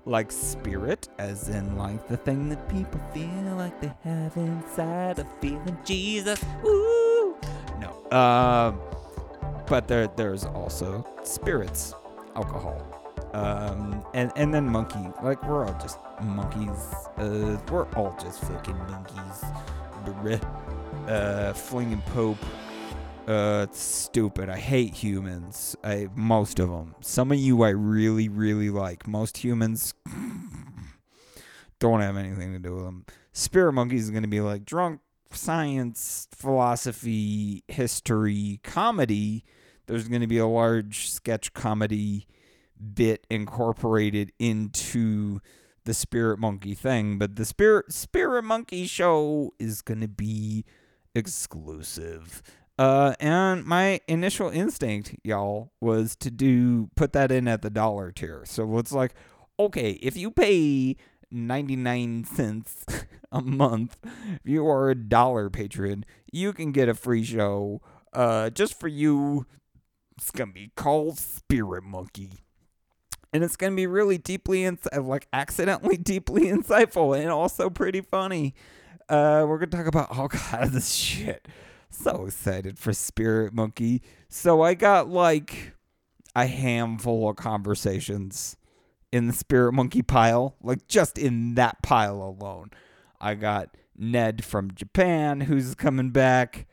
like 0.04 0.30
spirit, 0.30 1.08
as 1.18 1.48
in 1.48 1.76
like 1.76 2.06
the 2.08 2.16
thing 2.16 2.48
that 2.48 2.68
people 2.68 3.00
feel 3.12 3.56
like 3.56 3.80
they 3.80 3.92
have 4.04 4.36
inside 4.36 5.18
of 5.18 5.26
feeling 5.40 5.78
Jesus. 5.84 6.42
Woo! 6.62 7.36
No. 7.80 8.16
Um, 8.16 8.80
but 9.66 9.88
there 9.88 10.06
there's 10.16 10.44
also 10.44 11.06
spirits, 11.22 11.94
alcohol. 12.34 12.82
Um, 13.34 14.04
and 14.14 14.30
and 14.36 14.54
then 14.54 14.68
monkey. 14.68 15.10
Like 15.22 15.42
we're 15.46 15.66
all 15.66 15.78
just 15.80 15.98
monkeys. 16.22 16.94
Uh, 17.18 17.58
we're 17.70 17.88
all 17.94 18.16
just 18.20 18.40
fucking 18.42 18.78
monkeys. 18.78 19.44
Uh, 21.08 21.52
flinging 21.52 22.00
pope 22.14 22.38
uh, 23.26 23.66
it's 23.68 23.80
stupid. 23.80 24.48
I 24.48 24.58
hate 24.58 24.94
humans. 24.94 25.76
I 25.82 26.08
most 26.14 26.60
of 26.60 26.68
them. 26.68 26.94
Some 27.00 27.32
of 27.32 27.38
you 27.38 27.62
I 27.62 27.70
really, 27.70 28.28
really 28.28 28.70
like. 28.70 29.06
Most 29.08 29.38
humans 29.38 29.94
don't 31.80 32.00
have 32.00 32.16
anything 32.16 32.52
to 32.52 32.58
do 32.58 32.76
with 32.76 32.84
them. 32.84 33.04
Spirit 33.32 33.72
Monkeys 33.72 34.04
is 34.04 34.10
gonna 34.10 34.28
be 34.28 34.40
like 34.40 34.64
drunk 34.64 35.00
science, 35.32 36.28
philosophy, 36.32 37.64
history, 37.66 38.60
comedy. 38.62 39.44
There's 39.86 40.08
gonna 40.08 40.28
be 40.28 40.38
a 40.38 40.46
large 40.46 41.10
sketch 41.10 41.52
comedy 41.52 42.28
bit 42.94 43.26
incorporated 43.28 44.32
into 44.38 45.40
the 45.84 45.94
Spirit 45.94 46.38
Monkey 46.38 46.74
thing, 46.74 47.18
but 47.18 47.34
the 47.36 47.44
Spirit 47.44 47.92
Spirit 47.92 48.44
Monkey 48.44 48.86
show 48.86 49.52
is 49.58 49.82
gonna 49.82 50.08
be 50.08 50.64
exclusive. 51.14 52.42
Uh, 52.78 53.14
and 53.20 53.64
my 53.64 54.00
initial 54.06 54.50
instinct, 54.50 55.16
y'all, 55.24 55.72
was 55.80 56.14
to 56.16 56.30
do 56.30 56.90
put 56.94 57.12
that 57.12 57.32
in 57.32 57.48
at 57.48 57.62
the 57.62 57.70
dollar 57.70 58.12
tier. 58.12 58.42
So 58.44 58.78
it's 58.78 58.92
like, 58.92 59.14
okay, 59.58 59.92
if 59.92 60.16
you 60.16 60.30
pay 60.30 60.96
99 61.30 62.24
cents 62.24 62.84
a 63.32 63.40
month, 63.40 63.96
if 64.04 64.40
you 64.44 64.66
are 64.68 64.90
a 64.90 64.94
dollar 64.94 65.48
patron, 65.48 66.04
you 66.30 66.52
can 66.52 66.72
get 66.72 66.88
a 66.88 66.94
free 66.94 67.24
show 67.24 67.80
uh, 68.12 68.50
just 68.50 68.78
for 68.78 68.88
you. 68.88 69.46
It's 70.18 70.30
going 70.30 70.48
to 70.48 70.54
be 70.54 70.72
called 70.76 71.18
Spirit 71.18 71.84
Monkey. 71.84 72.32
And 73.32 73.44
it's 73.44 73.56
going 73.56 73.72
to 73.72 73.76
be 73.76 73.86
really 73.86 74.16
deeply, 74.16 74.64
ins- 74.64 74.88
like 74.96 75.28
accidentally 75.32 75.96
deeply 75.98 76.44
insightful 76.44 77.18
and 77.18 77.30
also 77.30 77.68
pretty 77.70 78.00
funny. 78.00 78.54
Uh, 79.08 79.44
we're 79.46 79.58
going 79.58 79.70
to 79.70 79.76
talk 79.76 79.86
about 79.86 80.16
all 80.16 80.28
kinds 80.30 80.74
of 80.76 80.82
shit. 80.82 81.46
So 81.98 82.26
excited 82.26 82.78
for 82.78 82.92
Spirit 82.92 83.54
Monkey. 83.54 84.02
So 84.28 84.62
I 84.62 84.74
got 84.74 85.08
like 85.08 85.72
a 86.36 86.46
handful 86.46 87.28
of 87.30 87.36
conversations 87.36 88.56
in 89.10 89.26
the 89.26 89.32
Spirit 89.32 89.72
Monkey 89.72 90.02
pile, 90.02 90.56
like 90.62 90.86
just 90.88 91.16
in 91.16 91.54
that 91.54 91.82
pile 91.82 92.22
alone. 92.22 92.70
I 93.18 93.34
got 93.34 93.70
Ned 93.96 94.44
from 94.44 94.74
Japan 94.74 95.40
who's 95.40 95.74
coming 95.74 96.10
back 96.10 96.66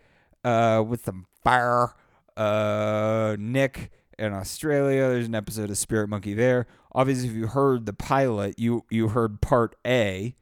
uh, 0.43 0.83
with 0.85 1.05
some 1.05 1.25
fire. 1.41 1.95
Uh, 2.35 3.37
Nick 3.39 3.91
in 4.19 4.33
Australia. 4.33 5.07
There's 5.07 5.27
an 5.27 5.35
episode 5.35 5.69
of 5.69 5.77
Spirit 5.77 6.09
Monkey 6.09 6.33
there. 6.33 6.67
Obviously, 6.91 7.29
if 7.29 7.35
you 7.35 7.47
heard 7.47 7.85
the 7.85 7.93
pilot, 7.93 8.59
you 8.59 8.83
you 8.89 9.07
heard 9.07 9.41
part 9.41 9.75
A. 9.87 10.35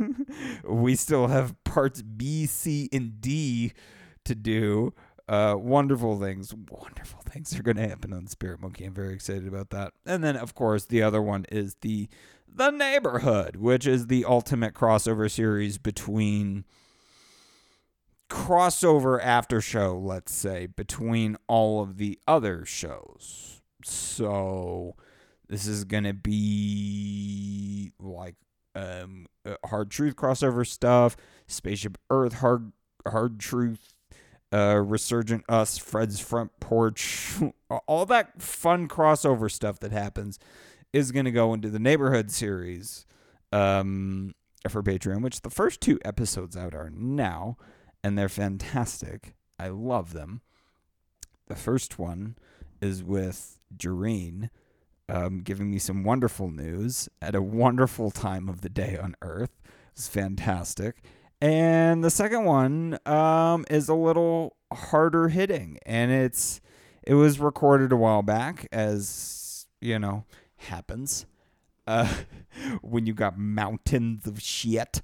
we 0.64 0.94
still 0.94 1.28
have 1.28 1.54
parts 1.64 2.02
B, 2.02 2.46
C, 2.46 2.88
and 2.92 3.20
D 3.20 3.72
to 4.24 4.34
do. 4.34 4.94
Uh, 5.28 5.54
wonderful 5.58 6.18
things, 6.18 6.54
wonderful 6.54 7.20
things 7.28 7.58
are 7.58 7.62
going 7.62 7.76
to 7.76 7.86
happen 7.86 8.14
on 8.14 8.26
Spirit 8.26 8.60
Monkey. 8.60 8.84
I'm 8.86 8.94
very 8.94 9.12
excited 9.12 9.46
about 9.46 9.70
that. 9.70 9.92
And 10.06 10.24
then, 10.24 10.36
of 10.36 10.54
course, 10.54 10.86
the 10.86 11.02
other 11.02 11.20
one 11.20 11.44
is 11.50 11.76
the 11.82 12.08
the 12.50 12.70
Neighborhood, 12.70 13.56
which 13.56 13.86
is 13.86 14.06
the 14.06 14.24
ultimate 14.24 14.74
crossover 14.74 15.30
series 15.30 15.76
between 15.76 16.64
crossover 18.30 19.22
after 19.22 19.60
show, 19.60 19.98
let's 19.98 20.34
say, 20.34 20.66
between 20.66 21.36
all 21.46 21.82
of 21.82 21.98
the 21.98 22.18
other 22.26 22.64
shows. 22.64 23.60
So 23.84 24.96
this 25.48 25.66
is 25.66 25.84
going 25.84 26.04
to 26.04 26.14
be 26.14 27.92
like 27.98 28.36
um, 28.74 29.26
uh, 29.44 29.54
hard 29.66 29.90
truth 29.90 30.16
crossover 30.16 30.66
stuff, 30.66 31.16
spaceship 31.46 31.98
Earth 32.10 32.34
hard 32.34 32.72
hard 33.06 33.38
truth 33.40 33.94
uh, 34.52 34.82
Resurgent 34.84 35.44
Us, 35.48 35.78
Fred's 35.78 36.20
Front 36.20 36.58
Porch, 36.60 37.34
all 37.86 38.06
that 38.06 38.40
fun 38.40 38.88
crossover 38.88 39.50
stuff 39.50 39.78
that 39.80 39.92
happens 39.92 40.38
is 40.92 41.12
going 41.12 41.26
to 41.26 41.30
go 41.30 41.52
into 41.52 41.68
the 41.68 41.78
Neighborhood 41.78 42.30
series 42.30 43.04
um, 43.52 44.34
for 44.68 44.82
Patreon, 44.82 45.22
which 45.22 45.42
the 45.42 45.50
first 45.50 45.80
two 45.80 45.98
episodes 46.04 46.56
out 46.56 46.74
are 46.74 46.90
now, 46.90 47.56
and 48.02 48.16
they're 48.16 48.28
fantastic. 48.28 49.34
I 49.58 49.68
love 49.68 50.12
them. 50.12 50.40
The 51.48 51.56
first 51.56 51.98
one 51.98 52.36
is 52.80 53.02
with 53.02 53.58
Jareen 53.76 54.50
um, 55.08 55.40
giving 55.40 55.70
me 55.70 55.78
some 55.78 56.04
wonderful 56.04 56.50
news 56.50 57.08
at 57.22 57.34
a 57.34 57.42
wonderful 57.42 58.10
time 58.10 58.48
of 58.48 58.60
the 58.60 58.68
day 58.68 58.96
on 58.96 59.14
Earth. 59.22 59.60
It's 59.92 60.08
fantastic. 60.08 61.02
And 61.40 62.02
the 62.02 62.10
second 62.10 62.44
one 62.44 62.98
um, 63.06 63.64
is 63.70 63.88
a 63.88 63.94
little 63.94 64.56
harder 64.72 65.28
hitting, 65.28 65.78
and 65.86 66.10
it's 66.10 66.60
it 67.02 67.14
was 67.14 67.38
recorded 67.38 67.92
a 67.92 67.96
while 67.96 68.22
back, 68.22 68.66
as 68.72 69.66
you 69.80 69.98
know 69.98 70.24
happens 70.56 71.26
uh, 71.86 72.12
when 72.82 73.06
you 73.06 73.14
got 73.14 73.38
mountains 73.38 74.26
of 74.26 74.42
shit. 74.42 75.00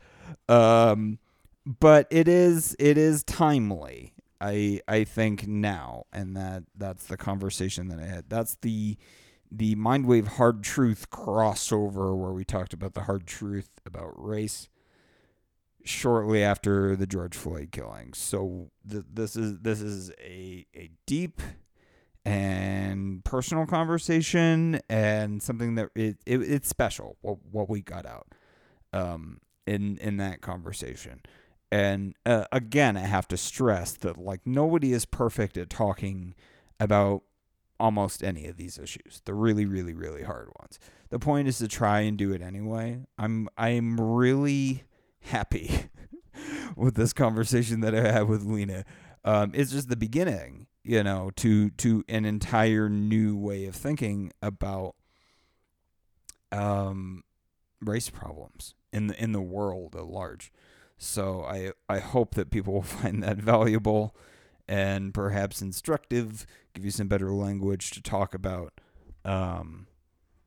Um, 0.48 1.18
but 1.64 2.08
it 2.10 2.28
is 2.28 2.76
it 2.78 2.98
is 2.98 3.22
timely. 3.22 4.12
I 4.40 4.80
I 4.88 5.04
think 5.04 5.46
now, 5.46 6.06
and 6.12 6.36
that 6.36 6.64
that's 6.76 7.06
the 7.06 7.16
conversation 7.16 7.88
that 7.88 8.00
I 8.00 8.06
had. 8.06 8.28
That's 8.28 8.56
the 8.56 8.96
the 9.56 9.76
Mindwave 9.76 10.26
Hard 10.26 10.62
Truth 10.62 11.10
crossover 11.10 12.16
where 12.16 12.32
we 12.32 12.44
talked 12.44 12.72
about 12.72 12.94
the 12.94 13.02
hard 13.02 13.26
truth 13.26 13.68
about 13.86 14.12
race 14.16 14.68
shortly 15.84 16.42
after 16.42 16.96
the 16.96 17.06
George 17.06 17.36
Floyd 17.36 17.68
killing. 17.70 18.14
So 18.14 18.70
th- 18.88 19.04
this 19.12 19.36
is 19.36 19.58
this 19.60 19.80
is 19.80 20.10
a 20.20 20.66
a 20.74 20.90
deep 21.06 21.40
and 22.24 23.22
personal 23.24 23.66
conversation 23.66 24.80
and 24.88 25.42
something 25.42 25.74
that 25.74 25.90
it, 25.94 26.16
it 26.24 26.38
it's 26.38 26.68
special 26.68 27.16
what 27.20 27.36
what 27.50 27.68
we 27.68 27.82
got 27.82 28.06
out 28.06 28.28
um 28.92 29.40
in 29.66 29.98
in 29.98 30.16
that 30.16 30.40
conversation. 30.40 31.20
And 31.70 32.14
uh, 32.24 32.44
again, 32.52 32.96
I 32.96 33.00
have 33.00 33.26
to 33.28 33.36
stress 33.36 33.92
that 33.96 34.16
like 34.16 34.46
nobody 34.46 34.92
is 34.92 35.04
perfect 35.04 35.56
at 35.56 35.70
talking 35.70 36.34
about 36.78 37.22
almost 37.78 38.22
any 38.22 38.46
of 38.46 38.56
these 38.56 38.78
issues. 38.78 39.22
The 39.24 39.34
really 39.34 39.66
really 39.66 39.94
really 39.94 40.22
hard 40.22 40.48
ones. 40.60 40.78
The 41.10 41.18
point 41.18 41.48
is 41.48 41.58
to 41.58 41.68
try 41.68 42.00
and 42.00 42.16
do 42.16 42.32
it 42.32 42.42
anyway. 42.42 43.00
I'm 43.18 43.48
I'm 43.56 44.00
really 44.00 44.84
happy 45.20 45.90
with 46.76 46.94
this 46.94 47.12
conversation 47.12 47.80
that 47.80 47.94
I 47.94 48.12
had 48.12 48.28
with 48.28 48.44
Lena. 48.44 48.84
Um, 49.24 49.52
it's 49.54 49.70
just 49.70 49.88
the 49.88 49.96
beginning, 49.96 50.66
you 50.82 51.02
know, 51.02 51.30
to 51.36 51.70
to 51.70 52.04
an 52.08 52.24
entire 52.24 52.88
new 52.88 53.36
way 53.36 53.66
of 53.66 53.74
thinking 53.74 54.32
about 54.42 54.94
um, 56.52 57.24
race 57.80 58.10
problems 58.10 58.74
in 58.92 59.08
the 59.08 59.22
in 59.22 59.32
the 59.32 59.40
world 59.40 59.96
at 59.96 60.06
large. 60.06 60.52
So 60.98 61.44
I 61.44 61.72
I 61.88 61.98
hope 61.98 62.34
that 62.34 62.50
people 62.50 62.74
will 62.74 62.82
find 62.82 63.22
that 63.22 63.38
valuable 63.38 64.14
and 64.68 65.12
perhaps 65.12 65.60
instructive, 65.60 66.46
give 66.72 66.84
you 66.84 66.90
some 66.90 67.08
better 67.08 67.30
language 67.32 67.90
to 67.92 68.02
talk 68.02 68.34
about 68.34 68.80
um, 69.24 69.86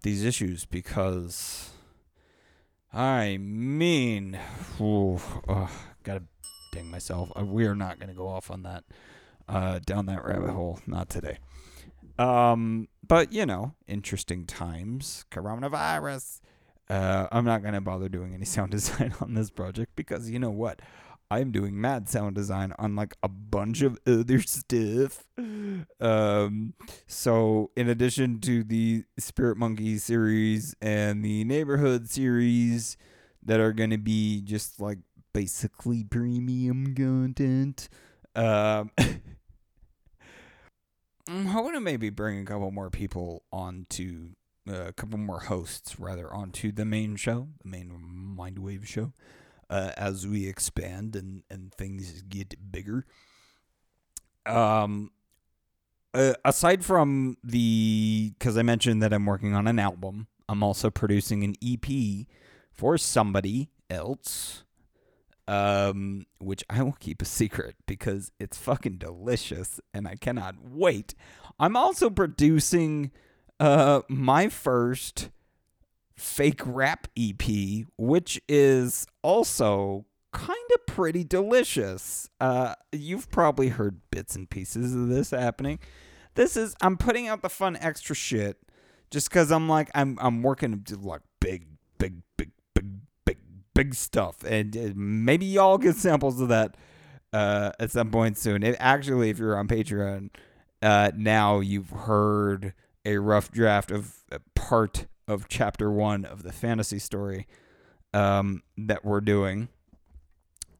these 0.04 0.24
issues 0.24 0.66
because 0.66 1.72
I 2.94 3.38
mean, 3.38 4.40
oh, 4.80 5.70
gotta 6.04 6.24
ding 6.72 6.90
myself. 6.90 7.32
Uh, 7.40 7.46
we 7.46 7.66
are 7.66 7.76
not 7.76 8.00
gonna 8.00 8.14
go 8.14 8.28
off 8.28 8.50
on 8.50 8.64
that, 8.64 8.86
uh, 9.48 9.80
down 9.86 10.06
that 10.08 10.24
rabbit 10.24 10.52
hole. 10.52 10.80
Not 10.88 11.10
today. 11.10 11.38
Um, 12.18 12.88
but 13.06 13.32
you 13.32 13.46
know, 13.46 13.76
interesting 13.88 14.46
times. 14.46 15.26
Coronavirus. 15.32 16.42
Uh, 16.90 17.28
I'm 17.32 17.46
not 17.46 17.62
gonna 17.64 17.82
bother 17.82 18.10
doing 18.10 18.34
any 18.34 18.46
sound 18.56 18.72
design 18.72 19.14
on 19.22 19.34
this 19.34 19.50
project 19.50 19.96
because 19.96 20.30
you 20.30 20.40
know 20.40 20.52
what? 20.52 20.80
I'm 21.30 21.52
doing 21.52 21.80
mad 21.80 22.08
sound 22.08 22.36
design 22.36 22.74
on 22.80 22.96
like 22.96 23.16
a 23.22 23.28
bunch 23.28 23.82
of 23.82 24.00
other 24.08 24.42
stuff. 24.46 25.26
Um, 26.00 26.74
so 27.06 27.72
in 27.76 27.90
addition 27.90 28.40
to 28.42 28.64
the 28.64 29.04
Spirit 29.20 29.58
Monkey 29.58 29.98
series 29.98 30.76
and 30.82 31.24
the 31.24 31.44
Neighborhood 31.44 32.10
series 32.10 32.98
that 33.44 33.60
are 33.60 33.74
going 33.74 33.90
to 33.90 33.98
be 33.98 34.42
just 34.42 34.80
like 34.80 35.00
basically 35.34 36.04
premium 36.06 36.96
content, 36.96 37.90
um, 38.36 38.92
hoping 41.30 41.74
to 41.74 41.82
maybe 41.82 42.10
bring 42.10 42.40
a 42.40 42.46
couple 42.46 42.72
more 42.72 42.90
people 42.90 43.44
on 43.52 43.86
to 43.90 44.30
uh, 44.70 44.86
a 44.88 44.94
couple 44.94 45.20
more 45.20 45.42
hosts 45.42 46.00
rather 46.00 46.34
onto 46.34 46.72
the 46.72 46.86
main 46.86 47.18
show, 47.18 47.50
the 47.64 47.70
main 47.70 48.36
Mindwave 48.38 48.86
show 48.86 49.12
uh, 49.70 49.92
as 49.98 50.26
we 50.26 50.48
expand 50.48 51.16
and, 51.16 51.44
and 51.50 51.74
things 51.74 52.22
get 52.24 52.72
bigger. 52.72 53.06
Um, 54.46 55.12
uh, 56.14 56.34
aside 56.46 56.86
from 56.86 57.38
the, 57.44 58.34
because 58.38 58.58
I 58.58 58.62
mentioned 58.62 59.04
that 59.04 59.14
I'm 59.14 59.26
working 59.26 59.54
on 59.54 59.68
an 59.68 59.80
album, 59.80 60.28
I'm 60.50 60.64
also 60.64 60.90
producing 60.90 61.44
an 61.44 61.56
EP 61.64 62.26
for 62.72 62.98
somebody 62.98 63.70
else, 63.90 64.64
um, 65.48 66.26
which 66.40 66.64
I 66.70 66.82
will 66.84 66.96
keep 67.00 67.22
a 67.22 67.26
secret 67.26 67.76
because 67.86 68.32
it's 68.40 68.58
fucking 68.58 68.98
delicious 68.98 69.80
and 69.94 70.08
I 70.08 70.16
cannot 70.16 70.56
wait. 70.64 71.14
I'm 71.60 71.76
also 71.76 72.10
producing 72.10 73.12
uh, 73.60 74.02
my 74.08 74.48
first 74.50 75.30
fake 76.18 76.62
rap 76.66 77.08
EP, 77.18 77.86
which 77.98 78.42
is 78.50 79.08
also 79.22 80.06
kind 80.34 80.58
of 80.76 80.86
pretty 80.86 81.24
delicious. 81.24 82.30
Uh, 82.42 82.76
you've 82.92 83.30
probably 83.32 83.70
heard 83.70 84.02
bits 84.12 84.36
and 84.36 84.50
pieces 84.50 84.94
of 84.94 85.08
this 85.08 85.32
happening. 85.32 85.80
This 86.36 86.58
is 86.58 86.76
I'm 86.82 86.98
putting 86.98 87.28
out 87.28 87.42
the 87.42 87.50
fun 87.50 87.78
extra 87.80 88.16
shit 88.16 88.58
just 89.10 89.30
because 89.30 89.52
I'm 89.52 89.70
like 89.70 89.90
I'm 89.96 90.18
I'm 90.22 90.44
working 90.44 90.84
like 91.02 91.22
big 91.40 91.66
big, 91.98 92.22
big, 92.38 92.52
big, 92.74 92.86
big, 93.26 93.38
big 93.74 93.94
stuff. 93.94 94.44
And 94.44 94.76
uh, 94.76 94.90
maybe 94.96 95.46
y'all 95.46 95.78
get 95.78 95.96
samples 95.96 96.40
of 96.40 96.50
that 96.50 96.76
uh, 97.34 97.72
at 97.80 97.92
some 97.92 98.12
point 98.12 98.38
soon. 98.38 98.64
It, 98.64 98.76
actually, 98.80 99.30
if 99.30 99.40
you're 99.40 99.58
on 99.58 99.68
Patreon 99.68 100.30
uh, 100.82 101.12
now, 101.16 101.60
you've 101.60 101.90
heard 101.90 102.74
a 103.06 103.18
rough 103.18 103.52
draft 103.52 103.92
of 103.92 104.24
uh, 104.32 104.40
part 104.56 105.08
of 105.28 105.48
chapter 105.48 105.92
one 105.92 106.26
of 106.26 106.44
the 106.44 106.54
fantasy 106.54 107.00
story 107.00 107.48
um, 108.14 108.64
that 108.78 109.04
we're 109.04 109.22
doing, 109.22 109.70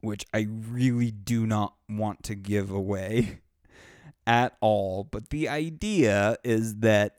which 0.00 0.24
I 0.32 0.46
really 0.48 1.10
do 1.10 1.46
not 1.46 1.74
want 1.88 2.22
to 2.24 2.34
give 2.34 2.70
away 2.70 3.40
at 4.26 4.56
all. 4.60 5.04
But 5.04 5.30
the 5.30 5.48
idea 5.48 6.36
is 6.42 6.76
that 6.76 7.16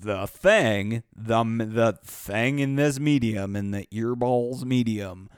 the 0.00 0.26
thing, 0.26 1.02
the 1.14 1.42
the 1.44 1.98
thing 2.04 2.58
in 2.58 2.76
this 2.76 2.98
medium, 3.00 3.56
in 3.56 3.70
the 3.70 3.86
earballs 3.92 4.64
medium, 4.64 5.30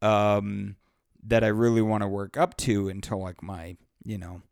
um, 0.00 0.76
that 1.22 1.44
I 1.44 1.48
really 1.48 1.82
want 1.82 2.02
to 2.02 2.08
work 2.08 2.36
up 2.36 2.56
to 2.58 2.88
until 2.88 3.20
like 3.20 3.42
my, 3.42 3.76
you 4.04 4.18
know, 4.18 4.42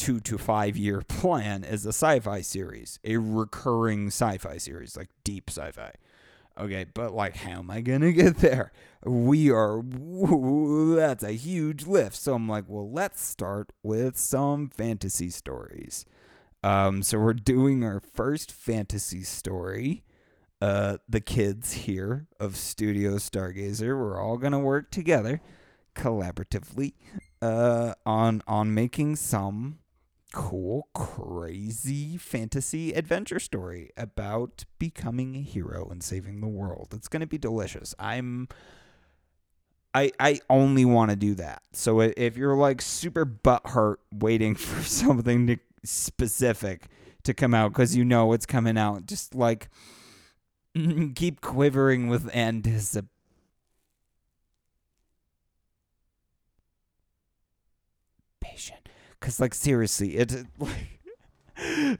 two 0.00 0.18
to 0.18 0.38
five 0.38 0.78
year 0.78 1.02
plan 1.08 1.62
is 1.62 1.84
a 1.84 1.90
sci-fi 1.90 2.40
series, 2.40 2.98
a 3.04 3.18
recurring 3.18 4.06
sci-fi 4.06 4.56
series, 4.56 4.96
like 4.96 5.10
deep 5.24 5.50
sci-fi. 5.50 5.92
Okay, 6.58 6.86
but 6.94 7.12
like, 7.12 7.36
how 7.36 7.58
am 7.58 7.70
I 7.70 7.82
gonna 7.82 8.12
get 8.24 8.38
there? 8.38 8.72
We 9.04 9.50
are, 9.50 9.82
that's 10.96 11.22
a 11.22 11.32
huge 11.32 11.86
lift. 11.86 12.16
So 12.16 12.34
I'm 12.34 12.48
like, 12.48 12.64
well, 12.66 12.90
let's 12.90 13.22
start 13.22 13.72
with 13.82 14.16
some 14.16 14.70
fantasy 14.70 15.28
stories. 15.28 16.06
Um, 16.62 17.02
so 17.02 17.18
we're 17.18 17.34
doing 17.34 17.84
our 17.84 18.00
first 18.00 18.50
fantasy 18.50 19.22
story. 19.22 20.02
Uh, 20.62 20.98
the 21.08 21.20
kids 21.20 21.72
here 21.72 22.26
of 22.38 22.56
Studio 22.56 23.16
Stargazer, 23.16 23.98
we're 23.98 24.20
all 24.20 24.38
gonna 24.38 24.58
work 24.58 24.90
together 24.90 25.40
collaboratively 25.94 26.92
uh, 27.42 27.94
on 28.06 28.42
on 28.46 28.72
making 28.72 29.16
some 29.16 29.78
cool, 30.32 30.88
crazy 30.94 32.16
fantasy 32.16 32.92
adventure 32.92 33.38
story 33.40 33.90
about 33.96 34.64
becoming 34.78 35.36
a 35.36 35.40
hero 35.40 35.88
and 35.90 36.02
saving 36.02 36.40
the 36.40 36.48
world. 36.48 36.88
It's 36.92 37.08
going 37.08 37.20
to 37.20 37.26
be 37.26 37.38
delicious. 37.38 37.94
I'm 37.98 38.48
I 39.94 40.12
I 40.20 40.40
only 40.48 40.84
want 40.84 41.10
to 41.10 41.16
do 41.16 41.34
that. 41.36 41.62
So 41.72 42.00
if 42.00 42.36
you're 42.36 42.56
like 42.56 42.80
super 42.82 43.26
butthurt 43.26 43.96
waiting 44.12 44.54
for 44.56 44.82
something 44.82 45.46
to, 45.48 45.56
specific 45.84 46.88
to 47.24 47.34
come 47.34 47.54
out 47.54 47.72
cuz 47.74 47.96
you 47.96 48.04
know 48.04 48.32
it's 48.32 48.46
coming 48.46 48.78
out, 48.78 49.06
just 49.06 49.34
like 49.34 49.68
keep 51.14 51.40
quivering 51.40 52.08
with 52.08 52.34
anticipation 52.34 53.10
Cause 59.20 59.38
like 59.38 59.54
seriously, 59.54 60.16
it 60.16 60.32
like 60.58 61.00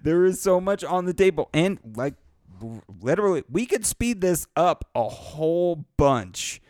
there 0.02 0.24
is 0.24 0.40
so 0.40 0.60
much 0.60 0.82
on 0.82 1.04
the 1.04 1.14
table, 1.14 1.50
and 1.52 1.78
like 1.96 2.14
literally, 3.02 3.44
we 3.50 3.66
could 3.66 3.84
speed 3.84 4.20
this 4.20 4.46
up 4.56 4.86
a 4.94 5.08
whole 5.08 5.84
bunch 5.96 6.60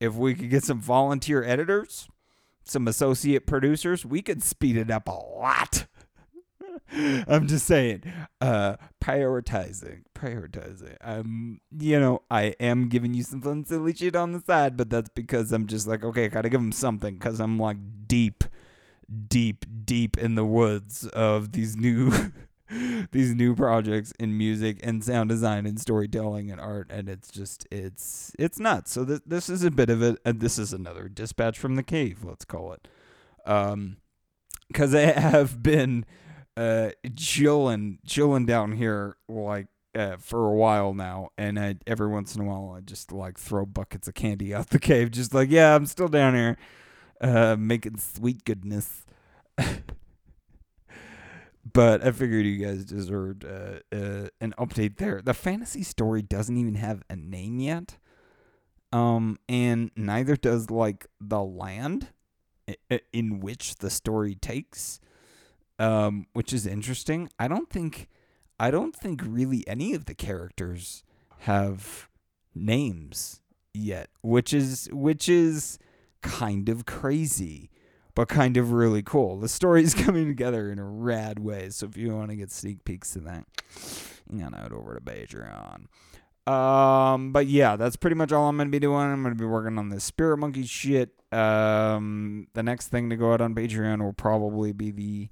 if 0.00 0.14
we 0.14 0.34
could 0.34 0.50
get 0.50 0.64
some 0.64 0.80
volunteer 0.80 1.42
editors, 1.42 2.08
some 2.64 2.86
associate 2.86 3.46
producers. 3.46 4.04
We 4.04 4.22
could 4.22 4.42
speed 4.42 4.76
it 4.76 4.90
up 4.90 5.08
a 5.08 5.12
lot. 5.12 5.86
I'm 6.92 7.48
just 7.48 7.66
saying, 7.66 8.04
uh, 8.40 8.76
prioritizing, 9.02 10.02
prioritizing. 10.14 10.96
Um, 11.00 11.60
you 11.76 11.98
know, 11.98 12.22
I 12.30 12.54
am 12.60 12.88
giving 12.88 13.12
you 13.12 13.22
some 13.22 13.42
fun, 13.42 13.64
silly 13.64 13.94
shit 13.94 14.14
on 14.14 14.32
the 14.32 14.40
side, 14.40 14.76
but 14.76 14.88
that's 14.90 15.08
because 15.08 15.52
I'm 15.52 15.66
just 15.66 15.86
like, 15.86 16.04
okay, 16.04 16.26
I 16.26 16.28
gotta 16.28 16.48
give 16.48 16.60
them 16.60 16.72
something 16.72 17.14
because 17.14 17.40
I'm 17.40 17.58
like 17.58 17.78
deep 18.06 18.44
deep, 19.28 19.64
deep 19.84 20.16
in 20.18 20.34
the 20.34 20.44
woods 20.44 21.06
of 21.08 21.52
these 21.52 21.76
new 21.76 22.12
these 23.12 23.34
new 23.34 23.54
projects 23.54 24.12
in 24.18 24.36
music 24.36 24.80
and 24.82 25.04
sound 25.04 25.28
design 25.28 25.66
and 25.66 25.80
storytelling 25.80 26.50
and 26.50 26.60
art 26.60 26.90
and 26.90 27.08
it's 27.08 27.30
just 27.30 27.66
it's 27.70 28.32
it's 28.38 28.58
nuts. 28.58 28.92
So 28.92 29.04
th- 29.04 29.22
this 29.24 29.48
is 29.48 29.62
a 29.62 29.70
bit 29.70 29.88
of 29.88 30.02
it 30.02 30.18
and 30.24 30.40
this 30.40 30.58
is 30.58 30.72
another 30.72 31.08
dispatch 31.08 31.58
from 31.58 31.76
the 31.76 31.82
cave 31.82 32.24
let's 32.24 32.44
call 32.44 32.72
it. 32.72 32.88
Um 33.44 33.98
because 34.68 34.94
i 34.94 35.00
have 35.20 35.62
been 35.62 36.04
uh 36.56 36.90
chilling 37.14 37.98
chilling 38.06 38.46
down 38.46 38.72
here 38.72 39.16
like 39.28 39.66
uh, 39.94 40.16
for 40.18 40.46
a 40.46 40.54
while 40.54 40.92
now 40.92 41.30
and 41.38 41.58
I, 41.58 41.76
every 41.86 42.08
once 42.08 42.34
in 42.34 42.42
a 42.42 42.44
while 42.44 42.74
i 42.76 42.80
just 42.80 43.12
like 43.12 43.38
throw 43.38 43.64
buckets 43.64 44.06
of 44.06 44.12
candy 44.14 44.54
out 44.54 44.68
the 44.68 44.78
cave 44.78 45.10
just 45.10 45.32
like 45.32 45.50
yeah 45.50 45.74
i'm 45.74 45.86
still 45.86 46.08
down 46.08 46.34
here 46.34 46.58
uh, 47.20 47.56
making 47.58 47.98
sweet 47.98 48.44
goodness. 48.44 49.04
but 51.72 52.04
I 52.04 52.10
figured 52.12 52.46
you 52.46 52.64
guys 52.64 52.84
deserved 52.84 53.44
uh, 53.44 53.80
uh, 53.92 54.28
an 54.40 54.54
update 54.58 54.96
there. 54.98 55.22
The 55.22 55.34
fantasy 55.34 55.82
story 55.82 56.22
doesn't 56.22 56.56
even 56.56 56.74
have 56.74 57.02
a 57.08 57.16
name 57.16 57.58
yet, 57.58 57.96
um, 58.92 59.38
and 59.48 59.90
neither 59.96 60.36
does 60.36 60.70
like 60.70 61.06
the 61.20 61.42
land 61.42 62.08
in 63.12 63.40
which 63.40 63.76
the 63.76 63.90
story 63.90 64.34
takes, 64.34 65.00
um, 65.78 66.26
which 66.32 66.52
is 66.52 66.66
interesting. 66.66 67.28
I 67.38 67.48
don't 67.48 67.70
think, 67.70 68.08
I 68.58 68.70
don't 68.70 68.94
think 68.94 69.22
really 69.24 69.66
any 69.66 69.94
of 69.94 70.06
the 70.06 70.14
characters 70.14 71.04
have 71.40 72.08
names 72.54 73.40
yet, 73.72 74.08
which 74.22 74.52
is 74.52 74.88
which 74.92 75.28
is 75.28 75.78
kind 76.22 76.68
of 76.68 76.86
crazy, 76.86 77.70
but 78.14 78.28
kind 78.28 78.56
of 78.56 78.72
really 78.72 79.02
cool. 79.02 79.38
The 79.38 79.48
story 79.48 79.82
is 79.82 79.94
coming 80.04 80.28
together 80.28 80.70
in 80.70 80.78
a 80.78 80.84
rad 80.84 81.38
way. 81.38 81.70
So 81.70 81.86
if 81.86 81.96
you 81.96 82.14
want 82.14 82.30
to 82.30 82.36
get 82.36 82.50
sneak 82.50 82.84
peeks 82.84 83.12
to 83.12 83.20
that, 83.20 83.44
you 84.30 84.40
gotta 84.40 84.56
head 84.56 84.72
over 84.72 84.94
to 84.94 85.00
Patreon. 85.00 85.86
Um, 86.50 87.32
but 87.32 87.46
yeah, 87.46 87.76
that's 87.76 87.96
pretty 87.96 88.14
much 88.14 88.32
all 88.32 88.48
I'm 88.48 88.56
gonna 88.56 88.70
be 88.70 88.78
doing. 88.78 89.00
I'm 89.00 89.22
gonna 89.22 89.34
be 89.34 89.44
working 89.44 89.78
on 89.78 89.88
this 89.88 90.04
Spirit 90.04 90.38
Monkey 90.38 90.64
shit. 90.64 91.10
Um, 91.32 92.46
the 92.54 92.62
next 92.62 92.88
thing 92.88 93.10
to 93.10 93.16
go 93.16 93.32
out 93.32 93.40
on 93.40 93.54
Patreon 93.54 94.02
will 94.02 94.12
probably 94.12 94.72
be 94.72 94.90
the 94.90 95.28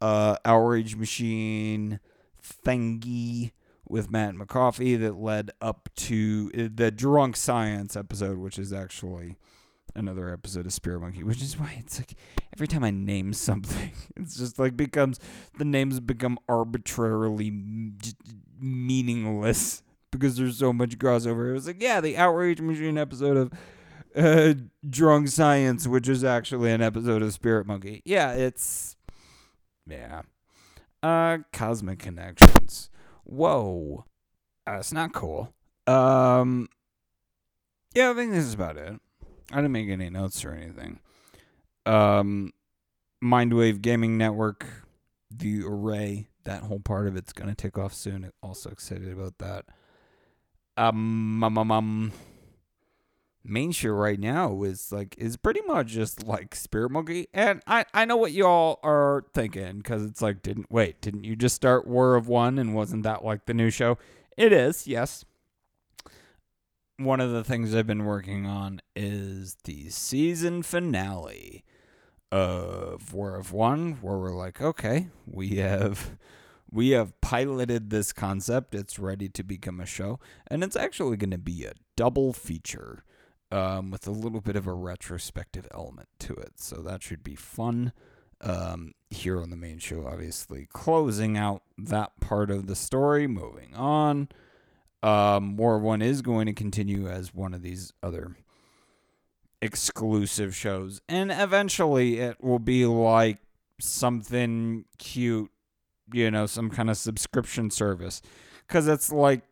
uh 0.00 0.36
Outrage 0.44 0.96
Machine 0.96 1.98
thingy 2.42 3.52
with 3.88 4.10
Matt 4.10 4.34
McCoffey 4.34 4.98
that 5.00 5.16
led 5.16 5.50
up 5.60 5.88
to 5.96 6.50
uh, 6.56 6.68
the 6.74 6.90
Drunk 6.90 7.36
Science 7.36 7.96
episode, 7.96 8.38
which 8.38 8.58
is 8.58 8.72
actually 8.72 9.36
another 9.96 10.32
episode 10.32 10.66
of 10.66 10.72
Spirit 10.72 11.00
Monkey, 11.00 11.22
which 11.22 11.42
is 11.42 11.58
why 11.58 11.76
it's 11.78 11.98
like 11.98 12.14
every 12.54 12.66
time 12.66 12.84
I 12.84 12.90
name 12.90 13.32
something, 13.32 13.92
it's 14.16 14.36
just 14.36 14.58
like 14.58 14.76
becomes 14.76 15.18
the 15.58 15.64
names 15.64 16.00
become 16.00 16.38
arbitrarily 16.48 17.52
meaningless 18.58 19.82
because 20.10 20.36
there's 20.36 20.58
so 20.58 20.72
much 20.72 20.98
crossover. 20.98 21.50
It 21.50 21.54
was 21.54 21.66
like, 21.66 21.82
yeah, 21.82 22.00
the 22.00 22.16
Outrage 22.16 22.60
Machine 22.60 22.98
episode 22.98 23.36
of 23.36 23.52
uh, 24.16 24.54
Drunk 24.88 25.28
Science, 25.28 25.86
which 25.86 26.08
is 26.08 26.24
actually 26.24 26.72
an 26.72 26.82
episode 26.82 27.22
of 27.22 27.32
Spirit 27.32 27.66
Monkey. 27.66 28.02
Yeah, 28.04 28.32
it's 28.32 28.96
yeah. 29.86 30.22
Uh, 31.02 31.38
Cosmic 31.52 31.98
Connections. 31.98 32.90
Whoa, 33.24 34.04
uh, 34.66 34.82
not 34.92 35.12
cool. 35.12 35.52
Um, 35.86 36.68
yeah, 37.94 38.10
I 38.10 38.14
think 38.14 38.32
this 38.32 38.44
is 38.44 38.54
about 38.54 38.76
it. 38.76 39.00
I 39.54 39.58
didn't 39.58 39.72
make 39.72 39.88
any 39.88 40.10
notes 40.10 40.44
or 40.44 40.50
anything. 40.50 40.98
Um, 41.86 42.52
Mindwave 43.22 43.80
Gaming 43.82 44.18
Network, 44.18 44.66
the 45.30 45.62
array, 45.64 46.26
that 46.42 46.64
whole 46.64 46.80
part 46.80 47.06
of 47.06 47.16
it's 47.16 47.32
gonna 47.32 47.54
take 47.54 47.78
off 47.78 47.94
soon. 47.94 48.32
Also 48.42 48.68
excited 48.70 49.12
about 49.12 49.38
that. 49.38 49.66
Um, 50.76 51.44
um, 51.44 51.56
um, 51.56 51.70
um 51.70 52.12
main 53.44 53.70
show 53.70 53.90
right 53.90 54.18
now 54.18 54.62
is 54.64 54.90
like 54.90 55.14
is 55.18 55.36
pretty 55.36 55.60
much 55.66 55.86
just 55.86 56.26
like 56.26 56.56
Spirit 56.56 56.90
Monkey, 56.90 57.28
and 57.32 57.62
I 57.68 57.84
I 57.94 58.04
know 58.06 58.16
what 58.16 58.32
y'all 58.32 58.80
are 58.82 59.24
thinking 59.34 59.78
because 59.78 60.04
it's 60.04 60.20
like 60.20 60.42
didn't 60.42 60.72
wait 60.72 61.00
didn't 61.00 61.22
you 61.22 61.36
just 61.36 61.54
start 61.54 61.86
War 61.86 62.16
of 62.16 62.26
One 62.26 62.58
and 62.58 62.74
wasn't 62.74 63.04
that 63.04 63.24
like 63.24 63.46
the 63.46 63.54
new 63.54 63.70
show? 63.70 63.98
It 64.36 64.52
is 64.52 64.88
yes 64.88 65.24
one 66.96 67.20
of 67.20 67.30
the 67.30 67.44
things 67.44 67.74
I've 67.74 67.86
been 67.86 68.04
working 68.04 68.46
on 68.46 68.80
is 68.94 69.56
the 69.64 69.88
season 69.90 70.62
finale 70.62 71.64
of 72.30 73.12
War 73.12 73.36
of 73.36 73.52
One, 73.52 73.98
where 74.00 74.18
we're 74.18 74.34
like, 74.34 74.60
okay, 74.60 75.08
we 75.26 75.56
have 75.56 76.16
we 76.70 76.90
have 76.90 77.20
piloted 77.20 77.90
this 77.90 78.12
concept. 78.12 78.74
It's 78.74 78.98
ready 78.98 79.28
to 79.28 79.42
become 79.42 79.80
a 79.80 79.86
show, 79.86 80.20
and 80.48 80.62
it's 80.62 80.76
actually 80.76 81.16
going 81.16 81.30
to 81.30 81.38
be 81.38 81.64
a 81.64 81.74
double 81.96 82.32
feature 82.32 83.04
um, 83.50 83.90
with 83.90 84.06
a 84.06 84.12
little 84.12 84.40
bit 84.40 84.56
of 84.56 84.66
a 84.66 84.74
retrospective 84.74 85.68
element 85.72 86.08
to 86.20 86.34
it. 86.34 86.54
So 86.56 86.76
that 86.82 87.02
should 87.02 87.22
be 87.22 87.34
fun. 87.36 87.92
Um, 88.40 88.92
here 89.08 89.40
on 89.40 89.48
the 89.48 89.56
main 89.56 89.78
show, 89.78 90.06
obviously, 90.06 90.68
closing 90.70 91.38
out 91.38 91.62
that 91.78 92.20
part 92.20 92.50
of 92.50 92.66
the 92.66 92.76
story, 92.76 93.26
moving 93.26 93.74
on. 93.74 94.28
Um, 95.04 95.56
War 95.56 95.78
One 95.78 96.02
is 96.02 96.22
going 96.22 96.46
to 96.46 96.52
continue 96.52 97.08
as 97.08 97.34
one 97.34 97.54
of 97.54 97.62
these 97.62 97.92
other 98.02 98.36
exclusive 99.60 100.54
shows, 100.54 101.00
and 101.08 101.30
eventually 101.30 102.18
it 102.18 102.42
will 102.42 102.58
be 102.58 102.86
like 102.86 103.38
something 103.80 104.84
cute, 104.98 105.50
you 106.12 106.30
know, 106.30 106.46
some 106.46 106.70
kind 106.70 106.90
of 106.90 106.96
subscription 106.96 107.70
service, 107.70 108.22
because 108.66 108.88
it's 108.88 109.12
like 109.12 109.42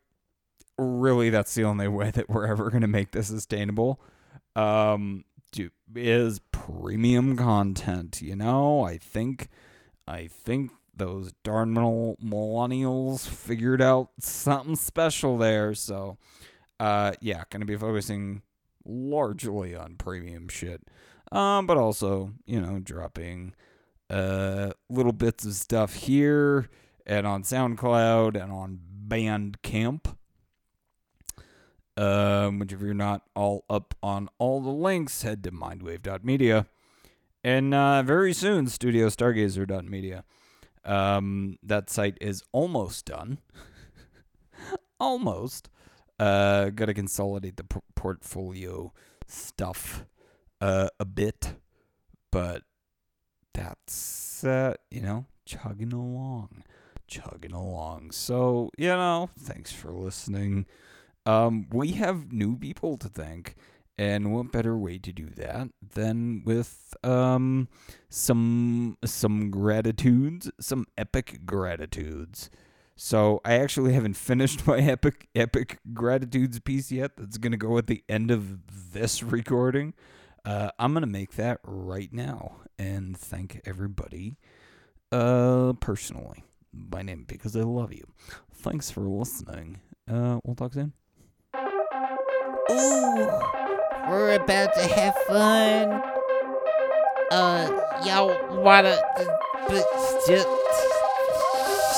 really 0.79 1.31
that's 1.31 1.55
the 1.55 1.65
only 1.65 1.89
way 1.99 2.11
that 2.11 2.29
we're 2.29 2.47
ever 2.47 2.71
going 2.71 2.83
to 2.83 2.89
make 2.89 3.13
this 3.13 3.29
sustainable. 3.29 4.01
Um, 4.57 5.25
is 5.95 6.41
premium 6.51 7.37
content, 7.37 8.23
you 8.23 8.37
know? 8.37 8.85
I 8.85 8.99
think 8.99 9.49
I 10.07 10.27
think 10.27 10.71
those 10.95 11.33
darn 11.43 11.75
millennials 11.75 13.27
figured 13.27 13.81
out 13.81 14.11
something 14.21 14.77
special 14.77 15.39
there. 15.39 15.75
So, 15.75 16.19
uh, 16.79 17.13
yeah, 17.21 17.45
going 17.51 17.61
to 17.61 17.67
be 17.67 17.77
focusing 17.77 18.43
largely 18.85 19.75
on 19.75 19.97
premium 19.97 20.49
shit. 20.49 20.83
Um, 21.31 21.67
but 21.67 21.79
also, 21.79 22.33
you 22.45 22.61
know, 22.61 22.79
dropping 22.79 23.55
uh 24.11 24.73
little 24.91 25.13
bits 25.13 25.47
of 25.47 25.55
stuff 25.55 25.95
here 25.95 26.69
and 27.07 27.27
on 27.27 27.43
SoundCloud 27.43 28.41
and 28.41 28.53
on 28.53 28.81
Bandcamp. 29.09 30.17
Um, 31.97 32.59
which 32.59 32.73
if 32.73 32.81
you're 32.81 32.95
not 32.95 33.23
all 33.35 33.65
up 33.69 33.95
on 34.03 34.29
all 34.39 34.61
the 34.61 34.71
links, 34.71 35.23
head 35.23 35.45
to 35.45 35.51
mindwave.media. 35.51 36.67
And 37.45 37.75
uh, 37.75 38.03
very 38.03 38.33
soon, 38.33 38.67
studio 38.69 39.09
studiostargazer.media. 39.09 40.25
Um, 40.85 41.59
that 41.63 41.91
site 41.91 42.19
is 42.21 42.43
almost 42.53 43.07
done. 43.07 43.39
almost. 45.01 45.69
Uh, 46.19 46.71
got 46.71 46.87
to 46.87 46.95
consolidate 46.95 47.57
the 47.57 47.65
p- 47.65 47.81
portfolio 47.97 48.93
stuff 49.27 50.07
uh, 50.61 50.89
a 51.01 51.05
bit, 51.05 51.55
but 52.31 52.63
that's 53.55 54.45
uh, 54.45 54.75
you 54.91 55.01
know 55.01 55.27
chugging 55.45 55.93
along, 55.93 56.63
chugging 57.09 57.53
along. 57.53 58.13
So 58.13 58.71
you 58.79 58.89
know, 58.89 59.31
thanks 59.37 59.73
for 59.73 59.91
listening. 59.93 60.67
Um, 61.27 61.67
we 61.73 61.93
have 61.93 62.33
new 62.33 62.57
people 62.57 62.97
to 62.99 63.09
thank. 63.09 63.57
And 63.99 64.33
what 64.33 64.51
better 64.51 64.77
way 64.77 64.99
to 64.99 65.13
do 65.13 65.27
that 65.37 65.69
than 65.95 66.43
with 66.45 66.95
um, 67.05 67.69
some 68.09 68.97
some 69.05 69.51
gratitudes, 69.51 70.51
some 70.61 70.87
epic 70.97 71.41
gratitudes. 71.45 72.51
So 72.97 73.41
I 73.45 73.55
actually 73.55 73.93
haven't 73.93 74.15
finished 74.15 74.67
my 74.67 74.79
epic 74.79 75.29
epic 75.35 75.79
gratitudes 75.93 76.59
piece 76.61 76.91
yet. 76.91 77.13
That's 77.17 77.39
gonna 77.39 77.57
go 77.57 77.79
at 77.79 77.87
the 77.87 78.03
end 78.09 78.31
of 78.31 78.93
this 78.93 79.23
recording. 79.23 79.95
Uh, 80.45 80.71
I'm 80.79 80.95
gonna 80.95 81.07
make 81.07 81.33
that 81.37 81.61
right 81.65 82.13
now 82.13 82.63
and 82.79 83.17
thank 83.17 83.61
everybody 83.65 84.37
uh, 85.13 85.75
personally 85.75 86.45
by 86.73 87.03
name 87.03 87.25
because 87.27 87.55
I 87.57 87.61
love 87.61 87.93
you. 87.93 88.05
Thanks 88.53 88.91
for 88.91 89.03
listening. 89.03 89.81
Uh, 90.11 90.41
we'll 90.45 90.57
talk 90.57 90.73
soon. 90.73 90.93
Ooh, 92.71 93.43
we're 94.09 94.35
about 94.35 94.75
to 94.75 94.87
have 94.87 95.17
fun. 95.27 96.03
Uh, 97.31 97.69
y'all 98.05 98.37
wanna 98.63 98.97
still 100.23 100.59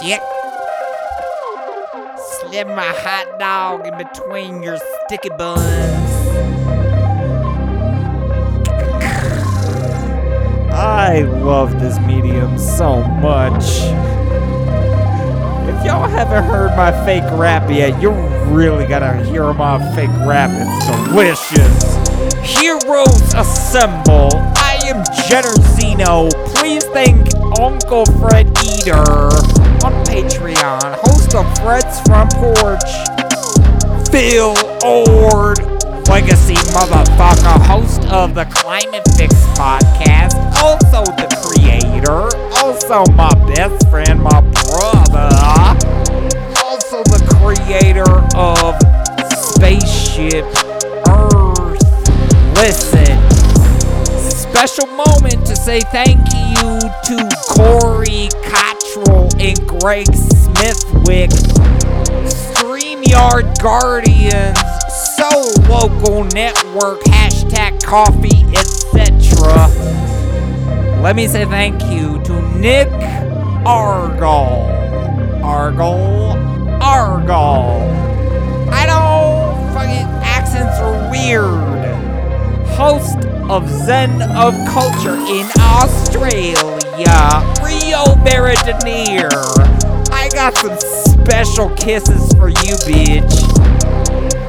shit? 0.00 0.20
Slip 2.18 2.68
my 2.68 2.92
hot 3.04 3.38
dog 3.38 3.86
in 3.86 3.96
between 3.96 4.62
your 4.62 4.78
sticky 5.06 5.30
buns. 5.30 6.04
I 10.72 11.22
love 11.22 11.80
this 11.80 11.98
medium 12.00 12.58
so 12.58 13.02
much. 13.02 13.64
If 15.68 15.84
y'all 15.84 16.08
haven't 16.08 16.44
heard 16.44 16.76
my 16.76 16.92
fake 17.04 17.24
rap 17.32 17.70
yet, 17.70 18.00
you 18.00 18.10
really 18.46 18.86
gotta 18.86 19.16
hear 19.24 19.52
my 19.52 19.78
fake 19.94 20.10
rap. 20.26 20.50
It's 20.52 20.86
delicious. 21.08 21.94
Heroes 22.42 23.34
assemble. 23.34 24.30
I 24.56 24.78
am 24.86 25.04
Jenner 25.28 25.54
Zeno. 25.76 26.28
Please 26.54 26.84
thank 26.86 27.34
Uncle 27.58 28.06
Fred 28.20 28.46
Eater 28.62 29.02
on 29.84 29.92
Patreon, 30.06 30.94
host 31.02 31.34
of 31.34 31.58
Fred's 31.58 32.00
Front 32.02 32.32
Porch. 32.34 32.90
Phil 34.10 34.54
Ord, 34.84 35.58
legacy 36.08 36.54
motherfucker, 36.72 37.66
host 37.66 38.04
of 38.12 38.34
the 38.34 38.44
Climate 38.46 39.02
Fix 39.16 39.34
podcast, 39.56 40.34
also 40.62 41.04
the 41.12 41.28
creator, 41.42 42.28
also 42.62 43.04
my 43.12 43.32
best 43.54 43.88
friend, 43.90 44.22
my 44.22 44.40
brother, 44.40 45.93
creator 47.54 48.10
of 48.36 48.74
Spaceship 49.32 50.44
Earth. 51.08 51.80
Listen, 52.56 53.18
special 54.30 54.86
moment 54.86 55.46
to 55.46 55.56
say 55.56 55.80
thank 55.80 56.18
you 56.32 56.80
to 57.04 57.28
Corey 57.48 58.28
Cottrell 58.44 59.28
and 59.38 59.58
Greg 59.66 60.06
Smithwick, 60.14 61.30
StreamYard 62.30 63.58
Guardians, 63.60 64.58
So 65.16 65.28
Local 65.68 66.24
Network, 66.24 67.00
hashtag 67.04 67.82
coffee, 67.82 68.44
etc. 68.56 69.68
Let 71.00 71.16
me 71.16 71.26
say 71.28 71.44
thank 71.44 71.82
you 71.84 72.22
to 72.24 72.58
Nick 72.58 72.88
Argall. 73.64 74.72
Argall? 75.42 76.53
Argall. 76.80 77.88
I 78.70 78.86
know 78.86 79.72
fucking 79.74 80.06
accents 80.22 80.78
are 80.78 81.10
weird. 81.10 81.74
Host 82.76 83.18
of 83.48 83.68
Zen 83.68 84.22
of 84.32 84.54
Culture 84.68 85.14
in 85.14 85.46
Australia, 85.60 86.56
Rio 87.62 88.04
Veradenier. 88.24 89.30
I 90.10 90.28
got 90.32 90.56
some 90.56 90.76
special 90.78 91.68
kisses 91.76 92.32
for 92.34 92.48
you, 92.48 92.74
bitch. 92.86 93.44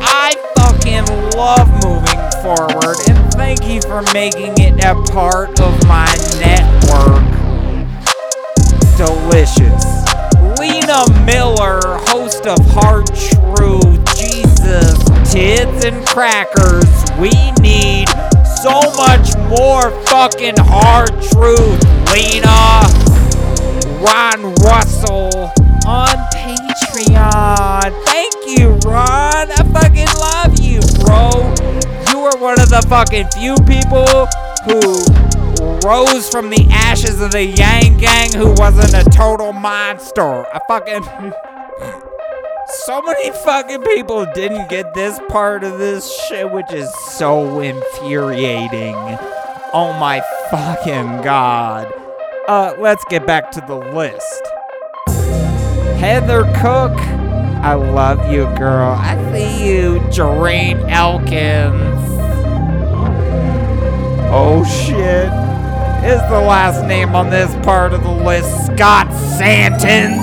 I 0.02 0.34
fucking 0.56 1.06
love 1.38 1.70
moving 1.84 2.22
forward, 2.42 2.98
and 3.10 3.34
thank 3.34 3.68
you 3.68 3.82
for 3.82 4.02
making 4.14 4.54
it 4.58 4.84
a 4.84 4.96
part 5.12 5.60
of 5.60 5.88
my 5.88 6.08
network. 6.40 7.24
Delicious. 8.98 9.95
Lena 10.66 11.06
Miller, 11.26 11.80
host 12.10 12.48
of 12.48 12.58
Hard 12.72 13.06
Truth, 13.06 14.18
Jesus, 14.18 14.98
Tits 15.32 15.86
and 15.86 16.04
Crackers. 16.08 16.90
We 17.20 17.52
need 17.62 18.10
so 18.64 18.82
much 18.98 19.38
more 19.46 19.92
fucking 20.08 20.56
hard 20.58 21.12
truth, 21.22 21.84
Lena. 22.10 22.82
Ron 24.02 24.56
Russell 24.66 25.52
on 25.86 26.18
Patreon. 26.34 28.04
Thank 28.06 28.34
you, 28.58 28.70
Ron. 28.90 29.52
I 29.52 29.62
fucking 29.72 30.10
love 30.18 30.60
you, 30.60 30.82
bro. 31.06 31.30
You 32.10 32.26
are 32.26 32.38
one 32.40 32.60
of 32.60 32.70
the 32.70 32.84
fucking 32.90 33.28
few 33.38 33.54
people 33.70 34.26
who 34.66 35.25
rose 35.86 36.30
from 36.30 36.50
the 36.50 36.68
ashes 36.72 37.22
of 37.22 37.32
the 37.32 37.46
Yang 37.46 37.98
Gang 37.98 38.34
who 38.34 38.54
wasn't 38.58 38.94
a 38.94 39.10
total 39.10 39.54
monster. 39.54 40.46
I 40.54 40.60
fucking. 40.68 41.04
so 42.68 43.02
many 43.02 43.32
fucking 43.32 43.82
people 43.84 44.26
didn't 44.34 44.70
get 44.70 44.94
this 44.94 45.20
part 45.30 45.64
of 45.64 45.78
this 45.78 46.12
shit, 46.28 46.52
which 46.52 46.72
is 46.72 46.94
so 46.96 47.60
infuriating. 47.60 48.96
Oh 49.74 49.96
my 50.00 50.22
fucking 50.50 51.22
god. 51.22 51.92
Uh, 52.48 52.76
let's 52.80 53.04
get 53.06 53.26
back 53.26 53.52
to 53.52 53.62
the 53.62 53.76
list. 53.76 54.42
Heather 56.00 56.44
Cook, 56.62 56.98
I 57.64 57.74
love 57.74 58.32
you, 58.32 58.44
girl. 58.58 58.92
I 58.92 59.16
see 59.32 59.72
you, 59.72 60.00
Jareen 60.12 60.90
Elkins. 60.90 62.06
Oh 64.32 64.64
shit. 64.66 65.55
Is 66.06 66.22
the 66.30 66.40
last 66.40 66.86
name 66.86 67.16
on 67.16 67.32
this 67.32 67.52
part 67.66 67.92
of 67.92 68.04
the 68.04 68.12
list 68.12 68.68
Scott 68.68 69.12
Santons? 69.12 70.22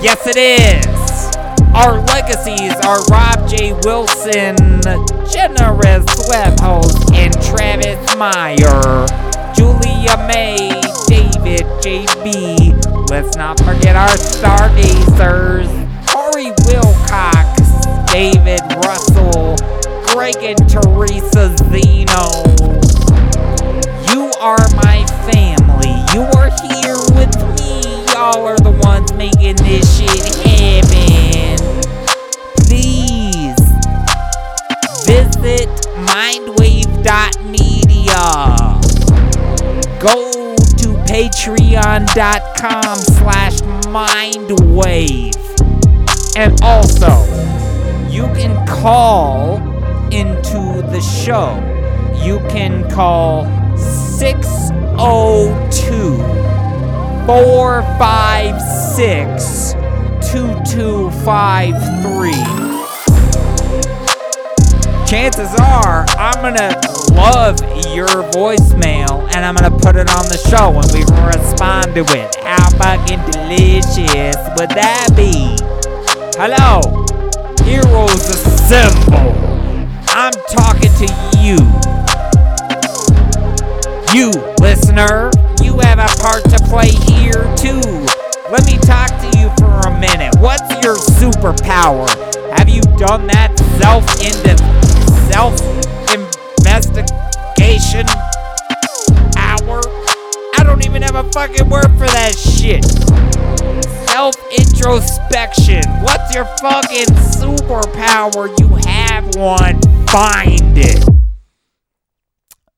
Yes, 0.00 0.24
it 0.28 0.36
is. 0.36 1.36
Our 1.74 1.98
legacies 2.06 2.72
are 2.86 3.02
Rob 3.10 3.48
J. 3.48 3.72
Wilson, 3.82 4.54
Generous 5.26 6.06
Webhost, 6.30 7.12
and 7.16 7.34
Travis 7.42 8.16
Meyer. 8.16 9.06
Julia 9.56 10.16
May, 10.28 10.70
David 11.08 11.66
JB. 11.82 13.10
Let's 13.10 13.36
not 13.36 13.58
forget 13.58 13.96
our 13.96 14.16
stargazers. 14.16 15.66
Corey 16.06 16.52
Wilcox, 16.68 17.60
David 18.12 18.62
Russell, 18.84 19.56
Greg 20.06 20.36
and 20.42 20.68
Teresa 20.68 21.56
Zeno. 21.56 22.46
You 24.16 24.30
are 24.40 24.66
my 24.76 25.04
family. 25.28 25.92
You 26.14 26.22
are 26.38 26.48
here 26.72 26.96
with 27.12 27.36
me. 27.60 27.82
Y'all 28.14 28.46
are 28.46 28.56
the 28.56 28.70
ones 28.80 29.12
making 29.12 29.56
this 29.56 29.98
shit 29.98 30.24
happen. 30.40 31.58
Please 32.64 33.60
visit 35.04 35.68
mindwave.media. 36.08 36.96
Go 40.00 40.56
to 40.56 40.88
patreon.com 41.12 42.96
slash 42.96 43.60
mindwave. 43.92 45.36
And 46.38 46.58
also, 46.62 47.22
you 48.08 48.24
can 48.32 48.66
call 48.66 49.58
into 50.10 50.80
the 50.88 51.02
show. 51.02 51.52
You 52.24 52.38
can 52.48 52.90
call 52.90 53.44
602 54.18 56.16
456 57.26 59.74
2253 60.32 62.32
chances 65.06 65.54
are 65.60 66.06
I'm 66.16 66.40
gonna 66.40 66.80
love 67.12 67.60
your 67.94 68.08
voicemail 68.32 69.28
and 69.34 69.44
I'm 69.44 69.54
gonna 69.54 69.70
put 69.70 69.96
it 69.96 70.08
on 70.10 70.26
the 70.28 70.38
show 70.48 70.72
and 70.72 70.90
we 70.92 71.04
respond 71.26 71.94
to 71.94 72.00
it. 72.16 72.36
How 72.42 72.70
fucking 72.70 73.20
delicious 73.30 74.36
would 74.56 74.70
that 74.70 75.12
be? 75.14 75.58
Hello, 76.40 76.80
Heroes 77.64 78.28
Assemble. 78.30 79.28
I'm 80.08 80.32
talking 80.48 80.90
to 81.04 81.08
you. 81.38 81.58
You, 84.14 84.30
listener, 84.60 85.30
you 85.62 85.78
have 85.80 85.98
a 85.98 86.08
part 86.22 86.44
to 86.44 86.58
play 86.68 86.90
here 86.90 87.44
too. 87.56 87.80
Let 88.50 88.64
me 88.66 88.78
talk 88.78 89.08
to 89.08 89.38
you 89.38 89.50
for 89.58 89.88
a 89.88 89.98
minute. 89.98 90.34
What's 90.38 90.70
your 90.82 90.94
superpower? 90.96 92.08
Have 92.56 92.68
you 92.68 92.80
done 92.96 93.26
that 93.26 93.58
self 93.78 94.08
self 95.30 95.60
investigation 96.14 98.06
hour? 99.36 99.80
I 100.58 100.62
don't 100.64 100.84
even 100.84 101.02
have 101.02 101.16
a 101.16 101.24
fucking 101.32 101.68
word 101.68 101.90
for 101.98 102.06
that 102.06 102.36
shit. 102.36 102.84
Self 104.08 104.36
introspection. 104.56 105.82
What's 106.02 106.34
your 106.34 106.44
fucking 106.62 107.12
superpower? 107.36 108.56
You 108.60 108.68
have 108.88 109.34
one. 109.36 109.80
Find 110.06 110.78
it. 110.78 111.04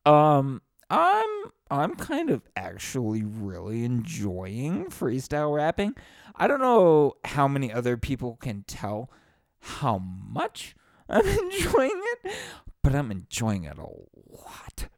Um, 0.06 0.62
I'm 0.90 1.26
I'm 1.70 1.94
kind 1.96 2.30
of 2.30 2.42
actually 2.56 3.22
really 3.22 3.84
enjoying 3.84 4.86
freestyle 4.86 5.54
rapping. 5.54 5.94
I 6.34 6.46
don't 6.46 6.60
know 6.60 7.14
how 7.24 7.46
many 7.46 7.72
other 7.72 7.96
people 7.96 8.36
can 8.40 8.64
tell 8.66 9.10
how 9.60 9.98
much 9.98 10.74
I'm 11.08 11.26
enjoying 11.26 12.02
it, 12.24 12.32
but 12.82 12.94
I'm 12.94 13.10
enjoying 13.10 13.64
it 13.64 13.78
a 13.78 13.82
lot. 13.82 14.88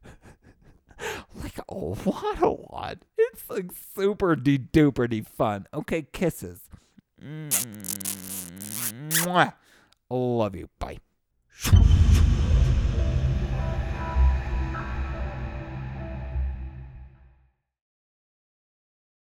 like 1.43 1.59
a 1.69 1.75
lot, 1.75 2.43
a 2.43 2.49
lot. 2.49 2.99
It's 3.17 3.49
like 3.49 3.71
super 3.95 4.37
de 4.37 4.59
duper 4.59 5.27
fun. 5.27 5.67
Okay, 5.73 6.07
kisses. 6.13 6.69
Mwah. 9.23 9.55
Love 10.11 10.57
you. 10.57 10.69
Bye. 10.79 10.99